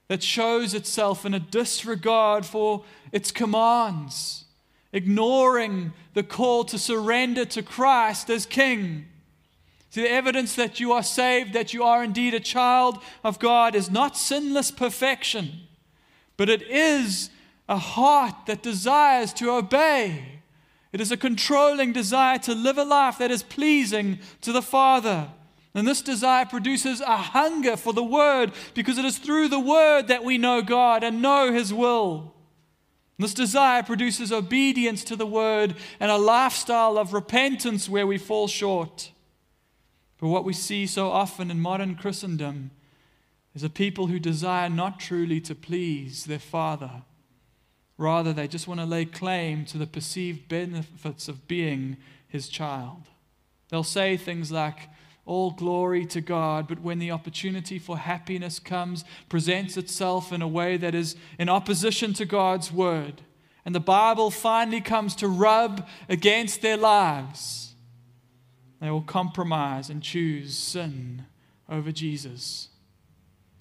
that 0.10 0.22
shows 0.22 0.74
itself 0.74 1.26
in 1.26 1.34
a 1.34 1.40
disregard 1.40 2.46
for 2.46 2.84
its 3.14 3.32
commands, 3.32 4.44
ignoring 4.92 5.94
the 6.14 6.24
call 6.24 6.66
to 6.66 6.78
surrender 6.78 7.46
to 7.46 7.64
Christ 7.64 8.30
as 8.30 8.46
King. 8.46 9.06
See, 9.92 10.02
the 10.02 10.12
evidence 10.12 10.56
that 10.56 10.82
you 10.82 10.92
are 10.92 11.02
saved, 11.02 11.54
that 11.54 11.74
you 11.74 11.86
are 11.86 12.04
indeed 12.04 12.34
a 12.34 12.42
child 12.42 13.02
of 13.24 13.40
God, 13.40 13.76
is 13.76 13.90
not 13.90 14.18
sinless 14.18 14.72
perfection, 14.72 15.62
but 16.36 16.50
it 16.50 16.64
is 16.64 17.30
a 17.70 17.78
heart 17.78 18.36
that 18.48 18.62
desires 18.62 19.32
to 19.36 19.52
obey. 19.52 20.42
It 20.94 21.02
is 21.02 21.12
a 21.12 21.18
controlling 21.18 21.92
desire 21.92 22.38
to 22.40 22.54
live 22.54 22.78
a 22.78 22.84
life 22.84 23.18
that 23.18 23.32
is 23.32 23.42
pleasing 23.42 24.20
to 24.42 24.52
the 24.52 24.62
Father. 24.62 25.28
And 25.74 25.88
this 25.88 26.04
desire 26.04 26.46
produces 26.46 27.02
a 27.02 27.18
hunger 27.18 27.76
for 27.76 27.94
the 27.94 28.04
Word 28.04 28.52
because 28.76 29.00
it 29.00 29.06
is 29.06 29.18
through 29.18 29.48
the 29.48 29.60
Word 29.60 30.08
that 30.08 30.24
we 30.24 30.38
know 30.38 30.62
God 30.62 31.04
and 31.04 31.20
know 31.20 31.52
His 31.52 31.74
will. 31.74 32.36
This 33.18 33.34
desire 33.34 33.82
produces 33.82 34.32
obedience 34.32 35.04
to 35.06 35.16
the 35.16 35.26
Word 35.26 35.76
and 36.00 36.12
a 36.12 36.18
lifestyle 36.18 37.00
of 37.00 37.12
repentance 37.14 37.90
where 37.90 38.06
we 38.06 38.20
fall 38.20 38.48
short. 38.48 39.12
But 40.20 40.28
what 40.28 40.46
we 40.46 40.54
see 40.54 40.86
so 40.86 41.10
often 41.10 41.50
in 41.50 41.60
modern 41.60 41.96
Christendom 41.96 42.70
is 43.56 43.64
a 43.64 43.70
people 43.70 44.08
who 44.08 44.20
desire 44.20 44.70
not 44.70 45.00
truly 45.00 45.42
to 45.42 45.56
please 45.56 46.26
their 46.26 46.40
Father. 46.40 47.02
Rather, 47.98 48.34
they 48.34 48.48
just 48.48 48.68
want 48.68 48.80
to 48.80 48.86
lay 48.86 49.06
claim 49.06 49.66
to 49.66 49.78
the 49.78 49.88
perceived 49.88 50.48
benefits 50.48 51.28
of 51.28 51.48
being 51.48 51.98
His 52.28 52.50
child. 52.50 53.04
They'll 53.70 53.84
say 53.84 54.18
things 54.18 54.52
like, 54.52 54.90
all 55.26 55.52
glory 55.52 56.06
to 56.06 56.22
God, 56.22 56.68
but 56.68 56.82
when 56.82 57.00
the 57.00 57.12
opportunity 57.12 57.80
for 57.80 57.98
happiness 57.98 58.60
comes, 58.60 59.06
presents 59.30 59.78
itself 59.78 60.34
in 60.34 60.42
a 60.42 60.48
way 60.48 60.76
that 60.78 60.94
is 60.94 61.16
in 61.40 61.48
opposition 61.48 62.14
to 62.14 62.26
God's 62.26 62.72
word, 62.72 63.22
and 63.66 63.74
the 63.74 63.80
Bible 63.80 64.30
finally 64.30 64.82
comes 64.82 65.16
to 65.16 65.28
rub 65.28 65.88
against 66.10 66.62
their 66.62 66.76
lives, 66.76 67.76
they 68.82 68.90
will 68.90 69.02
compromise 69.02 69.90
and 69.90 70.04
choose 70.04 70.58
sin 70.58 71.26
over 71.70 71.94
Jesus. 71.94 72.68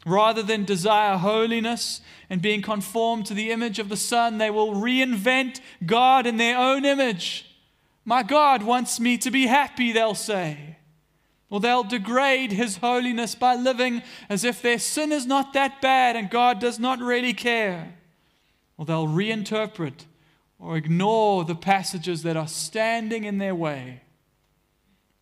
Rather 0.04 0.42
than 0.42 0.64
desire 0.64 1.16
holiness 1.16 2.00
and 2.28 2.42
being 2.42 2.60
conformed 2.62 3.26
to 3.26 3.34
the 3.34 3.50
image 3.50 3.78
of 3.78 3.88
the 3.88 3.96
Son, 3.96 4.38
they 4.38 4.50
will 4.50 4.74
reinvent 4.74 5.60
God 5.86 6.26
in 6.26 6.38
their 6.38 6.58
own 6.58 6.84
image. 6.84 7.46
My 8.04 8.22
God 8.22 8.62
wants 8.64 8.98
me 8.98 9.16
to 9.18 9.30
be 9.30 9.46
happy, 9.46 9.92
they'll 9.92 10.14
say. 10.14 10.76
Or 11.50 11.60
they'll 11.60 11.84
degrade 11.84 12.50
his 12.50 12.78
holiness 12.78 13.34
by 13.34 13.54
living 13.54 14.02
as 14.28 14.42
if 14.42 14.60
their 14.60 14.78
sin 14.78 15.12
is 15.12 15.26
not 15.26 15.52
that 15.52 15.80
bad 15.80 16.16
and 16.16 16.30
God 16.30 16.58
does 16.58 16.80
not 16.80 16.98
really 16.98 17.34
care. 17.34 17.94
Or 18.76 18.86
they'll 18.86 19.06
reinterpret 19.06 20.06
or 20.58 20.76
ignore 20.76 21.44
the 21.44 21.54
passages 21.54 22.22
that 22.22 22.36
are 22.36 22.48
standing 22.48 23.24
in 23.24 23.38
their 23.38 23.54
way. 23.54 24.00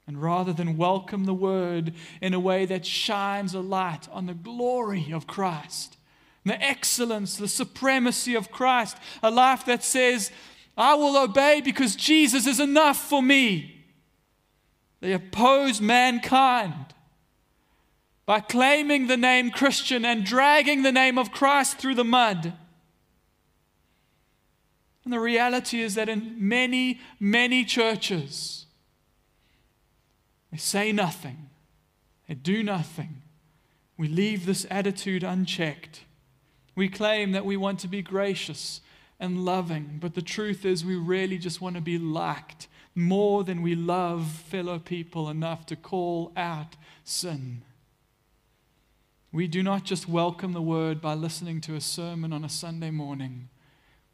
And 0.07 0.21
rather 0.21 0.53
than 0.53 0.77
welcome 0.77 1.25
the 1.25 1.35
word 1.35 1.95
in 2.21 2.35
a 2.35 2.41
way 2.41 2.67
that 2.67 2.85
shines 2.85 3.55
a 3.55 3.61
light 3.61 4.09
on 4.11 4.27
the 4.27 4.35
glory 4.35 5.13
of 5.13 5.27
Christ, 5.27 5.97
the 6.45 6.61
excellence, 6.61 7.37
the 7.37 7.47
supremacy 7.47 8.35
of 8.35 8.51
Christ, 8.51 8.97
a 9.23 9.31
life 9.31 9.65
that 9.67 9.85
says, 9.85 10.31
I 10.77 10.95
will 10.95 11.17
obey 11.17 11.61
because 11.61 11.95
Jesus 11.95 12.47
is 12.47 12.59
enough 12.59 12.97
for 12.97 13.23
me. 13.23 13.85
They 15.01 15.13
oppose 15.13 15.81
mankind 15.81 16.95
by 18.27 18.41
claiming 18.41 19.07
the 19.07 19.17
name 19.17 19.51
Christian 19.51 20.05
and 20.05 20.25
dragging 20.25 20.83
the 20.83 20.93
name 20.93 21.19
of 21.19 21.33
Christ 21.33 21.79
through 21.79 21.97
the 21.97 22.05
mud. 22.05 22.53
And 25.05 25.13
the 25.13 25.21
reality 25.21 25.81
is 25.81 25.95
that 25.97 26.09
in 26.09 26.37
many, 26.39 27.01
many 27.19 27.65
churches, 27.65 28.67
they 30.51 30.59
say 30.59 30.93
nothing, 30.93 31.49
they 32.29 32.35
do 32.35 32.63
nothing. 32.63 33.23
We 33.97 34.09
leave 34.09 34.47
this 34.47 34.67
attitude 34.71 35.23
unchecked. 35.23 36.05
We 36.75 36.89
claim 36.89 37.33
that 37.33 37.45
we 37.45 37.59
want 37.59 37.81
to 37.81 37.89
be 37.89 38.01
gracious 38.01 38.81
and 39.19 39.45
loving, 39.45 39.99
but 40.01 40.15
the 40.15 40.23
truth 40.23 40.65
is 40.65 40.85
we 40.85 40.97
really 40.97 41.37
just 41.37 41.61
want 41.61 41.77
to 41.77 41.83
be 41.83 41.99
liked 41.99 42.67
more 42.95 43.45
than 43.45 43.63
we 43.63 43.75
love 43.75 44.27
fellow 44.27 44.79
people 44.79 45.29
enough 45.29 45.67
to 45.67 45.77
call 45.77 46.33
out 46.37 46.77
sin. 47.05 47.63
We 49.33 49.47
do 49.47 49.63
not 49.63 49.85
just 49.85 50.09
welcome 50.09 50.55
the 50.55 50.63
word 50.63 51.01
by 51.01 51.15
listening 51.15 51.61
to 51.63 51.77
a 51.77 51.81
sermon 51.81 52.33
on 52.33 52.45
a 52.45 52.49
Sunday 52.49 52.91
morning. 52.91 53.49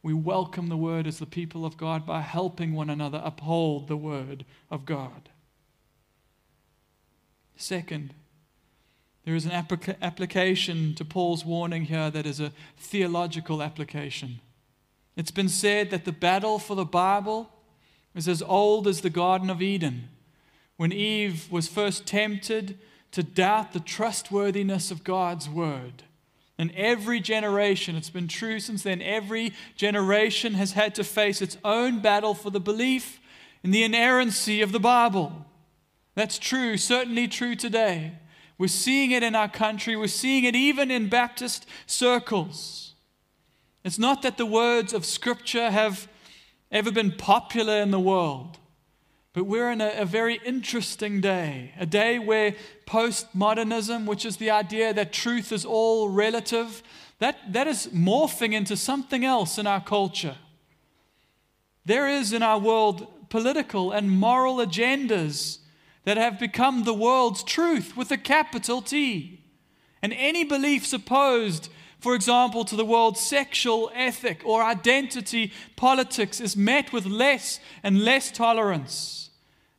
We 0.03 0.13
welcome 0.13 0.69
the 0.69 0.77
word 0.77 1.07
as 1.07 1.19
the 1.19 1.27
people 1.27 1.65
of 1.65 1.77
God 1.77 2.05
by 2.05 2.21
helping 2.21 2.75
one 2.75 2.91
another 2.91 3.23
uphold 3.25 3.89
the 3.89 3.97
word 3.97 4.45
of 4.71 4.85
God. 4.85 5.31
Second, 7.57 8.15
there 9.25 9.35
is 9.35 9.45
an 9.45 9.51
applica- 9.51 10.01
application 10.01 10.95
to 10.95 11.05
Paul's 11.05 11.45
warning 11.45 11.87
here 11.87 12.11
that 12.11 12.27
is 12.27 12.39
a 12.39 12.53
theological 12.77 13.63
application. 13.63 14.41
It's 15.17 15.31
been 15.31 15.49
said 15.49 15.91
that 15.91 16.05
the 16.05 16.13
battle 16.13 16.59
for 16.59 16.77
the 16.77 16.85
Bible 16.85 17.51
is 18.15 18.29
as 18.29 18.43
old 18.43 18.87
as 18.87 19.01
the 19.01 19.11
Garden 19.11 19.49
of 19.49 19.63
Eden, 19.63 20.09
when 20.77 20.93
Eve 20.93 21.51
was 21.51 21.69
first 21.69 22.07
tempted 22.07 22.79
to 23.13 23.23
doubt 23.23 23.73
the 23.73 23.81
trustworthiness 23.81 24.91
of 24.91 25.03
God's 25.03 25.49
word. 25.49 26.03
And 26.59 26.71
every 26.75 27.19
generation, 27.21 27.97
it's 27.97 28.11
been 28.11 28.29
true 28.29 28.61
since 28.61 28.83
then, 28.83 29.01
every 29.01 29.55
generation 29.75 30.55
has 30.55 30.73
had 30.73 30.95
to 30.97 31.05
face 31.05 31.41
its 31.41 31.57
own 31.65 32.01
battle 32.01 32.35
for 32.35 32.51
the 32.51 32.61
belief 32.61 33.21
in 33.63 33.71
the 33.71 33.85
inerrancy 33.85 34.61
of 34.61 34.73
the 34.73 34.81
Bible. 34.81 35.46
That's 36.17 36.39
true, 36.39 36.79
certainly 36.79 37.29
true 37.29 37.55
today. 37.55 38.15
We're 38.59 38.69
seeing 38.69 39.11
it 39.11 39.23
in 39.23 39.35
our 39.35 39.51
country, 39.51 39.97
we're 39.97 40.09
seeing 40.09 40.45
it 40.45 40.57
even 40.57 40.91
in 40.91 41.11
Baptist 41.11 41.67
circles. 41.85 42.95
It's 43.85 43.99
not 43.99 44.23
that 44.23 44.39
the 44.39 44.47
words 44.47 44.95
of 44.95 45.05
Scripture 45.05 45.71
have 45.71 46.09
ever 46.73 46.91
been 46.91 47.13
popular 47.13 47.77
in 47.83 47.91
the 47.91 48.01
world. 48.01 48.59
But 49.35 49.45
we're 49.45 49.71
in 49.71 49.83
a, 49.83 49.93
a, 49.99 50.07
very 50.07 50.41
interesting 50.43 51.21
day, 51.21 51.75
a 51.79 51.85
day 51.85 52.19
where 52.19 52.55
postmodernism, 52.87 54.07
which 54.07 54.25
is 54.25 54.39
the 54.39 54.51
idea 54.51 54.95
that 54.95 55.13
truth 55.13 55.53
is 55.53 55.67
all 55.67 56.09
relative, 56.09 56.83
that, 57.19 57.53
that 57.53 57.67
is 57.67 57.89
morphing 57.89 58.55
into 58.55 58.79
something 58.79 59.23
else 59.23 59.59
in 59.59 59.67
our 59.67 59.83
culture. 59.83 60.37
There 61.85 62.09
is 62.09 62.33
in 62.33 62.43
our 62.43 62.59
world 62.59 63.29
political 63.29 63.93
and 63.93 64.11
moral 64.11 64.57
agendas 64.57 65.59
that 66.07 66.17
have 66.17 66.39
become 66.39 66.85
the 66.85 66.95
world's 66.95 67.43
truth 67.43 67.95
with 67.95 68.11
a 68.11 68.17
capital 68.17 68.81
T. 68.81 69.43
And 70.01 70.15
any 70.15 70.45
beliefs 70.45 70.95
opposed 70.95 71.69
for 72.07 72.15
example, 72.15 72.65
to 72.67 72.77
the 72.77 72.85
world's 72.85 73.19
sexual 73.19 73.91
ethic 73.93 74.43
or 74.45 74.63
identity 74.63 75.53
politics 75.75 76.41
is 76.41 76.57
met 76.57 76.93
with 76.93 77.05
less 77.05 77.59
and 77.83 78.05
less 78.05 78.31
tolerance. 78.31 79.31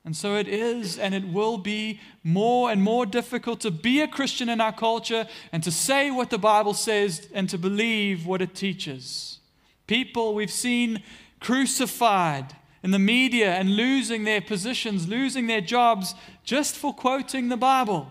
And 0.03 0.13
so 0.13 0.35
it 0.35 0.45
is 0.45 0.99
and 0.99 1.15
it 1.15 1.25
will 1.25 1.57
be 1.57 2.01
more 2.25 2.69
and 2.69 2.83
more 2.83 3.05
difficult 3.05 3.61
to 3.61 3.71
be 3.71 4.01
a 4.01 4.09
Christian 4.09 4.49
in 4.49 4.59
our 4.59 4.73
culture 4.73 5.25
and 5.53 5.63
to 5.63 5.71
say 5.71 6.11
what 6.11 6.29
the 6.29 6.37
Bible 6.37 6.73
says 6.73 7.29
and 7.33 7.49
to 7.49 7.57
believe 7.57 8.25
what 8.25 8.41
it 8.41 8.53
teaches. 8.53 9.39
People 9.87 10.35
we've 10.35 10.51
seen 10.51 11.03
crucified 11.39 12.56
in 12.83 12.91
the 12.91 12.99
media 12.99 13.53
and 13.53 13.75
losing 13.75 14.23
their 14.23 14.41
positions, 14.41 15.07
losing 15.07 15.47
their 15.47 15.61
jobs 15.61 16.15
just 16.43 16.75
for 16.75 16.93
quoting 16.93 17.49
the 17.49 17.57
Bible. 17.57 18.07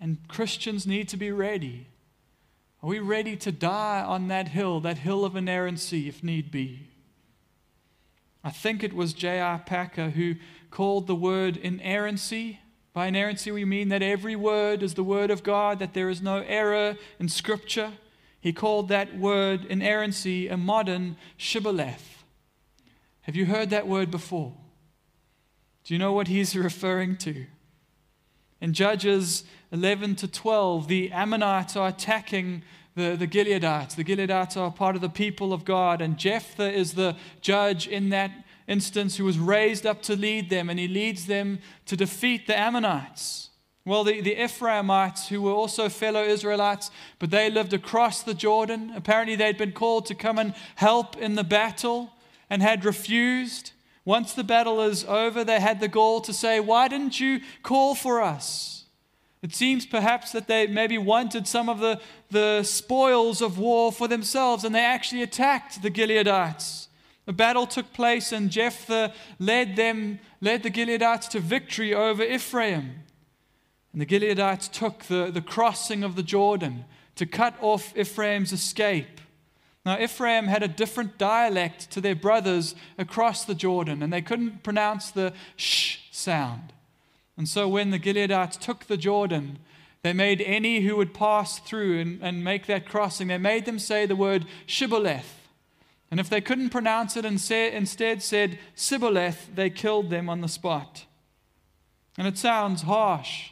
And 0.00 0.18
Christians 0.28 0.86
need 0.86 1.08
to 1.08 1.16
be 1.16 1.30
ready 1.30 1.86
are 2.86 2.88
we 2.90 3.00
ready 3.00 3.34
to 3.38 3.50
die 3.50 4.00
on 4.02 4.28
that 4.28 4.46
hill, 4.46 4.78
that 4.80 4.98
hill 4.98 5.24
of 5.24 5.34
inerrancy, 5.34 6.08
if 6.08 6.22
need 6.22 6.52
be? 6.52 6.88
I 8.44 8.50
think 8.50 8.84
it 8.84 8.92
was 8.92 9.12
J.I. 9.12 9.58
Packer 9.66 10.10
who 10.10 10.36
called 10.70 11.08
the 11.08 11.14
word 11.16 11.56
inerrancy. 11.56 12.60
By 12.92 13.06
inerrancy, 13.08 13.50
we 13.50 13.64
mean 13.64 13.88
that 13.88 14.02
every 14.02 14.36
word 14.36 14.84
is 14.84 14.94
the 14.94 15.02
word 15.02 15.32
of 15.32 15.42
God, 15.42 15.80
that 15.80 15.94
there 15.94 16.08
is 16.08 16.22
no 16.22 16.44
error 16.46 16.96
in 17.18 17.28
Scripture. 17.28 17.94
He 18.40 18.52
called 18.52 18.88
that 18.88 19.18
word 19.18 19.64
inerrancy 19.64 20.46
a 20.46 20.56
modern 20.56 21.16
shibboleth. 21.36 22.15
Have 23.26 23.34
you 23.34 23.46
heard 23.46 23.70
that 23.70 23.88
word 23.88 24.08
before? 24.08 24.52
Do 25.82 25.94
you 25.94 25.98
know 25.98 26.12
what 26.12 26.28
he's 26.28 26.54
referring 26.56 27.16
to? 27.18 27.46
In 28.60 28.72
Judges 28.72 29.42
11 29.72 30.14
to 30.16 30.28
12, 30.28 30.86
the 30.86 31.10
Ammonites 31.10 31.74
are 31.74 31.88
attacking 31.88 32.62
the, 32.94 33.16
the 33.16 33.26
Gileadites. 33.26 33.96
The 33.96 34.04
Gileadites 34.04 34.56
are 34.56 34.70
part 34.70 34.94
of 34.94 35.02
the 35.02 35.08
people 35.08 35.52
of 35.52 35.64
God, 35.64 36.00
and 36.00 36.16
Jephthah 36.16 36.72
is 36.72 36.94
the 36.94 37.16
judge 37.40 37.88
in 37.88 38.10
that 38.10 38.30
instance 38.68 39.16
who 39.16 39.24
was 39.24 39.40
raised 39.40 39.86
up 39.86 40.02
to 40.02 40.14
lead 40.14 40.48
them, 40.48 40.70
and 40.70 40.78
he 40.78 40.86
leads 40.86 41.26
them 41.26 41.58
to 41.86 41.96
defeat 41.96 42.46
the 42.46 42.56
Ammonites. 42.56 43.50
Well, 43.84 44.04
the, 44.04 44.20
the 44.20 44.40
Ephraimites, 44.40 45.26
who 45.26 45.42
were 45.42 45.52
also 45.52 45.88
fellow 45.88 46.22
Israelites, 46.22 46.92
but 47.18 47.32
they 47.32 47.50
lived 47.50 47.72
across 47.72 48.22
the 48.22 48.34
Jordan, 48.34 48.92
apparently 48.94 49.34
they'd 49.34 49.58
been 49.58 49.72
called 49.72 50.06
to 50.06 50.14
come 50.14 50.38
and 50.38 50.54
help 50.76 51.16
in 51.16 51.34
the 51.34 51.44
battle 51.44 52.12
and 52.48 52.62
had 52.62 52.84
refused. 52.84 53.72
Once 54.04 54.32
the 54.32 54.44
battle 54.44 54.80
is 54.80 55.04
over, 55.04 55.42
they 55.42 55.60
had 55.60 55.80
the 55.80 55.88
gall 55.88 56.20
to 56.20 56.32
say, 56.32 56.60
Why 56.60 56.88
didn't 56.88 57.18
you 57.18 57.40
call 57.62 57.94
for 57.94 58.22
us? 58.22 58.76
It 59.42 59.54
seems 59.54 59.86
perhaps 59.86 60.32
that 60.32 60.48
they 60.48 60.66
maybe 60.66 60.98
wanted 60.98 61.46
some 61.46 61.68
of 61.68 61.78
the, 61.78 62.00
the 62.30 62.62
spoils 62.62 63.40
of 63.40 63.58
war 63.58 63.92
for 63.92 64.08
themselves, 64.08 64.64
and 64.64 64.74
they 64.74 64.84
actually 64.84 65.22
attacked 65.22 65.82
the 65.82 65.90
Gileadites. 65.90 66.88
A 67.26 67.32
battle 67.32 67.66
took 67.66 67.92
place, 67.92 68.32
and 68.32 68.50
Jephthah 68.50 69.12
led 69.38 69.76
them, 69.76 70.20
led 70.40 70.62
the 70.62 70.70
Gileadites 70.70 71.28
to 71.30 71.40
victory 71.40 71.92
over 71.92 72.22
Ephraim. 72.22 73.02
And 73.92 74.00
the 74.00 74.06
Gileadites 74.06 74.70
took 74.70 75.04
the, 75.04 75.30
the 75.32 75.40
crossing 75.40 76.02
of 76.02 76.16
the 76.16 76.22
Jordan 76.22 76.84
to 77.16 77.26
cut 77.26 77.54
off 77.60 77.96
Ephraim's 77.96 78.52
escape. 78.52 79.20
Now, 79.86 80.00
Ephraim 80.00 80.48
had 80.48 80.64
a 80.64 80.68
different 80.68 81.16
dialect 81.16 81.92
to 81.92 82.00
their 82.00 82.16
brothers 82.16 82.74
across 82.98 83.44
the 83.44 83.54
Jordan, 83.54 84.02
and 84.02 84.12
they 84.12 84.20
couldn't 84.20 84.64
pronounce 84.64 85.12
the 85.12 85.32
sh 85.54 85.98
sound. 86.10 86.72
And 87.36 87.48
so, 87.48 87.68
when 87.68 87.92
the 87.92 88.00
Gileadites 88.00 88.58
took 88.58 88.86
the 88.86 88.96
Jordan, 88.96 89.60
they 90.02 90.12
made 90.12 90.40
any 90.40 90.80
who 90.80 90.96
would 90.96 91.14
pass 91.14 91.60
through 91.60 92.00
and, 92.00 92.20
and 92.20 92.42
make 92.42 92.66
that 92.66 92.88
crossing, 92.88 93.28
they 93.28 93.38
made 93.38 93.64
them 93.64 93.78
say 93.78 94.06
the 94.06 94.16
word 94.16 94.46
shibboleth. 94.66 95.48
And 96.10 96.18
if 96.18 96.28
they 96.28 96.40
couldn't 96.40 96.70
pronounce 96.70 97.16
it 97.16 97.24
and 97.24 97.40
say, 97.40 97.72
instead 97.72 98.24
said 98.24 98.58
Sibboleth, 98.74 99.54
they 99.54 99.70
killed 99.70 100.10
them 100.10 100.28
on 100.28 100.40
the 100.40 100.48
spot. 100.48 101.04
And 102.18 102.26
it 102.26 102.38
sounds 102.38 102.82
harsh. 102.82 103.50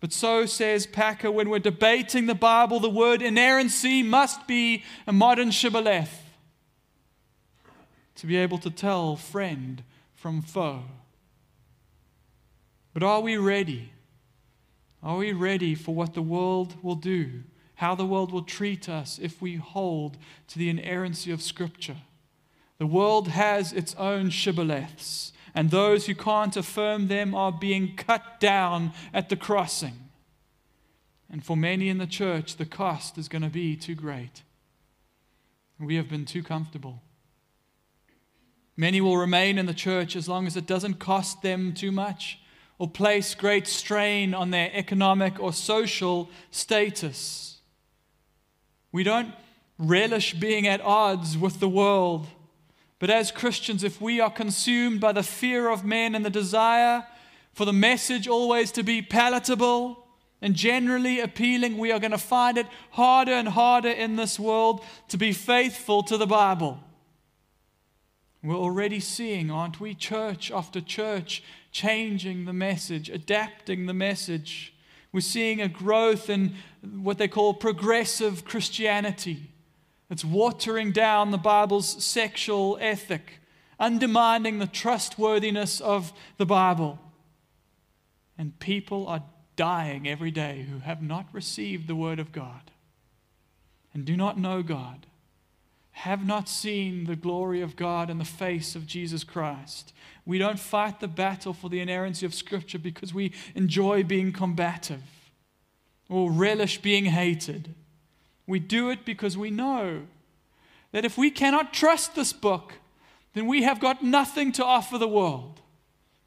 But 0.00 0.12
so 0.12 0.46
says 0.46 0.86
Packer 0.86 1.30
when 1.30 1.48
we're 1.48 1.58
debating 1.58 2.26
the 2.26 2.34
Bible, 2.34 2.80
the 2.80 2.90
word 2.90 3.22
inerrancy 3.22 4.02
must 4.02 4.46
be 4.46 4.84
a 5.06 5.12
modern 5.12 5.50
shibboleth 5.50 6.22
to 8.16 8.26
be 8.26 8.36
able 8.36 8.58
to 8.58 8.70
tell 8.70 9.16
friend 9.16 9.82
from 10.14 10.42
foe. 10.42 10.82
But 12.92 13.02
are 13.02 13.20
we 13.20 13.36
ready? 13.36 13.92
Are 15.02 15.16
we 15.16 15.32
ready 15.32 15.74
for 15.74 15.94
what 15.94 16.14
the 16.14 16.22
world 16.22 16.82
will 16.82 16.94
do 16.94 17.44
how 17.76 17.94
the 17.94 18.06
world 18.06 18.32
will 18.32 18.42
treat 18.42 18.88
us 18.88 19.18
if 19.22 19.40
we 19.40 19.56
hold 19.56 20.16
to 20.48 20.58
the 20.58 20.68
inerrancy 20.68 21.30
of 21.30 21.42
Scripture. 21.42 21.98
The 22.78 22.86
world 22.86 23.28
has 23.28 23.72
its 23.72 23.94
own 23.96 24.30
shibboleths, 24.30 25.32
and 25.56 25.70
those 25.70 26.04
who 26.04 26.14
can't 26.14 26.54
affirm 26.54 27.08
them 27.08 27.34
are 27.34 27.50
being 27.50 27.96
cut 27.96 28.38
down 28.38 28.92
at 29.14 29.30
the 29.30 29.36
crossing. 29.36 29.94
And 31.30 31.42
for 31.42 31.56
many 31.56 31.88
in 31.88 31.96
the 31.96 32.06
church, 32.06 32.56
the 32.56 32.66
cost 32.66 33.16
is 33.16 33.26
going 33.26 33.40
to 33.42 33.48
be 33.48 33.74
too 33.74 33.94
great. 33.94 34.42
We 35.80 35.96
have 35.96 36.10
been 36.10 36.26
too 36.26 36.42
comfortable. 36.42 37.02
Many 38.76 39.00
will 39.00 39.16
remain 39.16 39.56
in 39.56 39.64
the 39.64 39.72
church 39.72 40.14
as 40.14 40.28
long 40.28 40.46
as 40.46 40.58
it 40.58 40.66
doesn't 40.66 40.98
cost 40.98 41.40
them 41.40 41.72
too 41.72 41.90
much 41.90 42.38
or 42.78 42.88
place 42.88 43.34
great 43.34 43.66
strain 43.66 44.34
on 44.34 44.50
their 44.50 44.70
economic 44.74 45.40
or 45.40 45.54
social 45.54 46.28
status. 46.50 47.60
We 48.92 49.02
don't 49.02 49.32
relish 49.78 50.34
being 50.34 50.66
at 50.66 50.82
odds 50.82 51.38
with 51.38 51.60
the 51.60 51.68
world. 51.68 52.26
But 52.98 53.10
as 53.10 53.30
Christians, 53.30 53.84
if 53.84 54.00
we 54.00 54.20
are 54.20 54.30
consumed 54.30 55.00
by 55.00 55.12
the 55.12 55.22
fear 55.22 55.68
of 55.68 55.84
men 55.84 56.14
and 56.14 56.24
the 56.24 56.30
desire 56.30 57.06
for 57.52 57.64
the 57.64 57.72
message 57.72 58.26
always 58.26 58.72
to 58.72 58.82
be 58.82 59.02
palatable 59.02 60.06
and 60.40 60.54
generally 60.54 61.20
appealing, 61.20 61.76
we 61.76 61.92
are 61.92 61.98
going 61.98 62.10
to 62.10 62.18
find 62.18 62.56
it 62.56 62.66
harder 62.90 63.32
and 63.32 63.48
harder 63.48 63.90
in 63.90 64.16
this 64.16 64.38
world 64.38 64.82
to 65.08 65.18
be 65.18 65.32
faithful 65.32 66.02
to 66.04 66.16
the 66.16 66.26
Bible. 66.26 66.80
We're 68.42 68.56
already 68.56 69.00
seeing, 69.00 69.50
aren't 69.50 69.80
we, 69.80 69.94
church 69.94 70.50
after 70.50 70.80
church 70.80 71.42
changing 71.72 72.44
the 72.44 72.52
message, 72.52 73.10
adapting 73.10 73.86
the 73.86 73.94
message. 73.94 74.72
We're 75.12 75.20
seeing 75.20 75.60
a 75.60 75.68
growth 75.68 76.30
in 76.30 76.54
what 76.82 77.18
they 77.18 77.28
call 77.28 77.54
progressive 77.54 78.44
Christianity. 78.44 79.50
It's 80.08 80.24
watering 80.24 80.92
down 80.92 81.30
the 81.30 81.38
Bible's 81.38 82.04
sexual 82.04 82.78
ethic, 82.80 83.40
undermining 83.78 84.58
the 84.58 84.66
trustworthiness 84.66 85.80
of 85.80 86.12
the 86.36 86.46
Bible. 86.46 86.98
And 88.38 88.58
people 88.58 89.08
are 89.08 89.24
dying 89.56 90.06
every 90.06 90.30
day 90.30 90.66
who 90.70 90.80
have 90.80 91.02
not 91.02 91.26
received 91.32 91.88
the 91.88 91.96
Word 91.96 92.18
of 92.18 92.32
God 92.32 92.70
and 93.96 94.04
do 94.04 94.14
not 94.14 94.38
know 94.38 94.62
God, 94.62 95.06
have 95.92 96.26
not 96.26 96.50
seen 96.50 97.04
the 97.06 97.16
glory 97.16 97.62
of 97.62 97.76
God 97.76 98.10
in 98.10 98.18
the 98.18 98.26
face 98.26 98.76
of 98.76 98.86
Jesus 98.86 99.24
Christ. 99.24 99.94
We 100.26 100.36
don't 100.36 100.58
fight 100.58 101.00
the 101.00 101.08
battle 101.08 101.54
for 101.54 101.70
the 101.70 101.80
inerrancy 101.80 102.26
of 102.26 102.34
Scripture 102.34 102.78
because 102.78 103.14
we 103.14 103.32
enjoy 103.54 104.04
being 104.04 104.32
combative 104.32 105.00
or 106.10 106.30
relish 106.30 106.82
being 106.82 107.06
hated. 107.06 107.74
We 108.46 108.58
do 108.58 108.90
it 108.90 109.04
because 109.04 109.36
we 109.36 109.50
know 109.50 110.02
that 110.92 111.04
if 111.04 111.18
we 111.18 111.30
cannot 111.30 111.72
trust 111.72 112.14
this 112.14 112.32
book, 112.32 112.74
then 113.34 113.46
we 113.46 113.64
have 113.64 113.80
got 113.80 114.02
nothing 114.02 114.52
to 114.52 114.64
offer 114.64 114.98
the 114.98 115.08
world. 115.08 115.60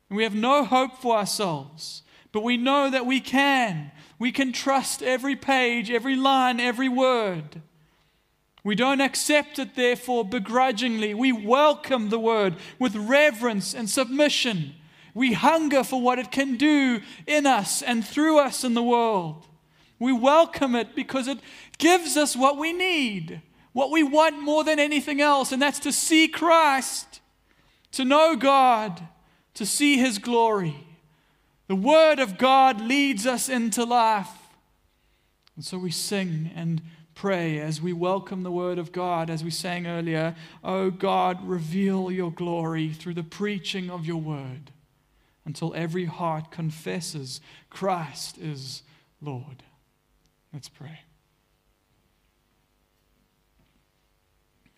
And 0.10 0.18
we 0.18 0.24
have 0.24 0.36
no 0.36 0.64
hope 0.64 0.98
for 0.98 1.18
ourselves. 1.18 2.04
But 2.32 2.44
we 2.44 2.58
know 2.58 2.90
that 2.90 3.06
we 3.06 3.20
can. 3.20 3.92
We 4.20 4.32
can 4.32 4.52
trust 4.52 5.02
every 5.02 5.36
page, 5.36 5.90
every 5.90 6.16
line, 6.16 6.60
every 6.60 6.90
word. 6.90 7.62
We 8.64 8.76
don't 8.76 9.02
accept 9.02 9.58
it, 9.58 9.76
therefore, 9.76 10.26
begrudgingly. 10.26 11.14
We 11.14 11.32
welcome 11.32 12.10
the 12.10 12.20
word 12.20 12.58
with 12.78 12.96
reverence 12.96 13.74
and 13.74 13.90
submission. 13.90 14.76
We 15.14 15.34
hunger 15.34 15.84
for 15.84 16.02
what 16.02 16.20
it 16.20 16.32
can 16.32 16.58
do 16.58 17.02
in 17.26 17.46
us 17.46 17.82
and 17.82 18.06
through 18.06 18.40
us 18.40 18.64
in 18.64 18.74
the 18.74 18.84
world. 18.84 19.48
We 19.98 20.14
welcome 20.14 20.76
it 20.76 20.96
because 20.96 21.28
it 21.28 21.40
gives 21.80 22.16
us 22.16 22.36
what 22.36 22.58
we 22.58 22.72
need, 22.72 23.42
what 23.74 23.90
we 23.90 24.04
want 24.04 24.40
more 24.40 24.64
than 24.64 24.80
anything 24.80 25.20
else, 25.20 25.52
and 25.52 25.62
that's 25.62 25.80
to 25.80 25.92
see 25.92 26.28
Christ, 26.28 27.22
to 27.94 28.06
know 28.06 28.36
God, 28.36 29.02
to 29.56 29.66
see 29.66 29.98
His 29.98 30.20
glory. 30.20 30.86
The 31.68 31.76
Word 31.76 32.20
of 32.20 32.38
God 32.38 32.82
leads 32.82 33.26
us 33.26 33.50
into 33.50 33.84
life. 33.84 34.30
And 35.56 35.66
so 35.66 35.78
we 35.78 35.92
sing 35.92 36.52
and 36.56 36.82
pray 37.16 37.60
as 37.60 37.82
we 37.82 37.92
welcome 37.92 38.44
the 38.44 38.52
Word 38.52 38.80
of 38.80 38.92
God, 38.92 39.30
as 39.30 39.44
we 39.44 39.52
sang 39.52 39.86
earlier, 39.86 40.36
Oh 40.64 40.90
God, 40.90 41.46
reveal 41.46 42.12
your 42.12 42.32
glory 42.32 42.90
through 42.90 43.16
the 43.16 43.24
preaching 43.24 43.90
of 43.90 44.06
your 44.06 44.22
Word 44.22 44.72
until 45.46 45.74
every 45.76 46.06
heart 46.06 46.52
confesses 46.52 47.42
Christ 47.70 48.38
is 48.38 48.84
Lord. 49.22 49.64
Let's 50.54 50.70
pray. 50.70 51.00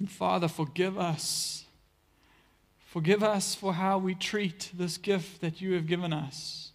Father, 0.09 0.47
forgive 0.47 0.97
us. 0.97 1.65
Forgive 2.85 3.23
us 3.23 3.55
for 3.55 3.73
how 3.73 3.97
we 3.97 4.15
treat 4.15 4.71
this 4.73 4.97
gift 4.97 5.41
that 5.41 5.61
you 5.61 5.73
have 5.73 5.87
given 5.87 6.11
us. 6.11 6.71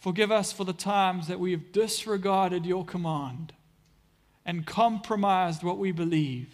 Forgive 0.00 0.30
us 0.30 0.52
for 0.52 0.64
the 0.64 0.72
times 0.72 1.28
that 1.28 1.40
we 1.40 1.52
have 1.52 1.72
disregarded 1.72 2.66
your 2.66 2.84
command 2.84 3.52
and 4.44 4.66
compromised 4.66 5.62
what 5.62 5.78
we 5.78 5.92
believe 5.92 6.52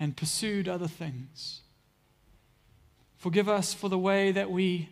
and 0.00 0.16
pursued 0.16 0.68
other 0.68 0.88
things. 0.88 1.60
Forgive 3.16 3.48
us 3.48 3.72
for 3.74 3.88
the 3.88 3.98
way 3.98 4.32
that 4.32 4.50
we 4.50 4.88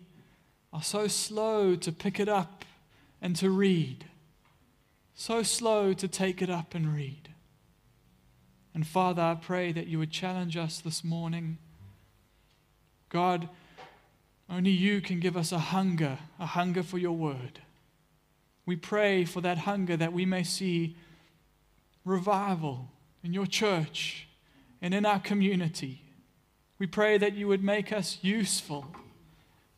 are 0.73 0.83
so 0.83 1.09
slow 1.09 1.75
to 1.77 1.91
pick 1.91 2.21
it 2.21 2.29
up 2.29 2.65
and 3.21 3.35
to 3.37 3.51
read 3.51 4.05
so 5.15 5.43
slow 5.43 5.93
to 5.93 6.09
take 6.09 6.43
it 6.43 6.51
up 6.51 6.75
and 6.75 6.93
read. 6.93 7.32
And 8.75 8.87
Father, 8.87 9.23
I 9.23 9.35
pray 9.35 9.73
that 9.73 9.87
you 9.87 9.99
would 9.99 10.11
challenge 10.11 10.57
us 10.57 10.81
this 10.81 11.05
morning. 11.05 11.59
God, 13.09 13.49
only 14.49 14.71
you 14.71 15.01
can 15.01 15.21
give 15.21 15.37
us 15.37 15.53
a 15.53 15.59
hunger, 15.59 16.19
a 16.39 16.47
hunger 16.47 16.83
for 16.83 16.99
your 16.99 17.13
word. 17.13 17.61
We 18.65 18.77
pray 18.77 19.25
for 19.25 19.41
that 19.41 19.59
hunger 19.59 19.97
that 19.97 20.13
we 20.13 20.25
may 20.25 20.43
see 20.43 20.97
revival 22.05 22.89
in 23.23 23.33
your 23.33 23.47
church 23.47 24.27
and 24.81 24.95
in 24.95 25.05
our 25.05 25.21
community. 25.21 26.03
We 26.79 26.87
pray 26.87 27.19
that 27.19 27.35
you 27.35 27.49
would 27.49 27.63
make 27.63 27.93
us 27.93 28.19
useful 28.23 28.87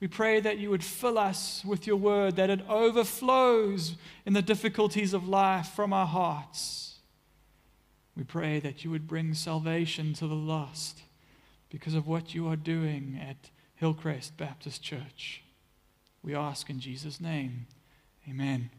we 0.05 0.09
pray 0.09 0.38
that 0.40 0.59
you 0.59 0.68
would 0.68 0.84
fill 0.84 1.16
us 1.16 1.64
with 1.64 1.86
your 1.86 1.97
word, 1.97 2.36
that 2.36 2.51
it 2.51 2.61
overflows 2.68 3.95
in 4.26 4.34
the 4.34 4.42
difficulties 4.42 5.14
of 5.14 5.26
life 5.26 5.68
from 5.68 5.95
our 5.95 6.07
hearts. 6.07 6.93
We 8.17 8.25
pray 8.25 8.61
that 8.61 8.85
you 8.85 8.91
would 8.91 9.09
bring 9.09 9.35
salvation 9.35 10.15
to 10.15 10.27
the 10.27 10.35
lost 10.35 11.03
because 11.69 11.95
of 11.95 12.07
what 12.07 12.35
you 12.35 12.49
are 12.49 12.57
doing 12.57 13.19
at 13.21 13.51
Hillcrest 13.75 14.37
Baptist 14.37 14.83
Church. 14.83 15.43
We 16.23 16.35
ask 16.35 16.71
in 16.71 16.81
Jesus' 16.81 17.21
name. 17.21 17.67
Amen. 18.29 18.71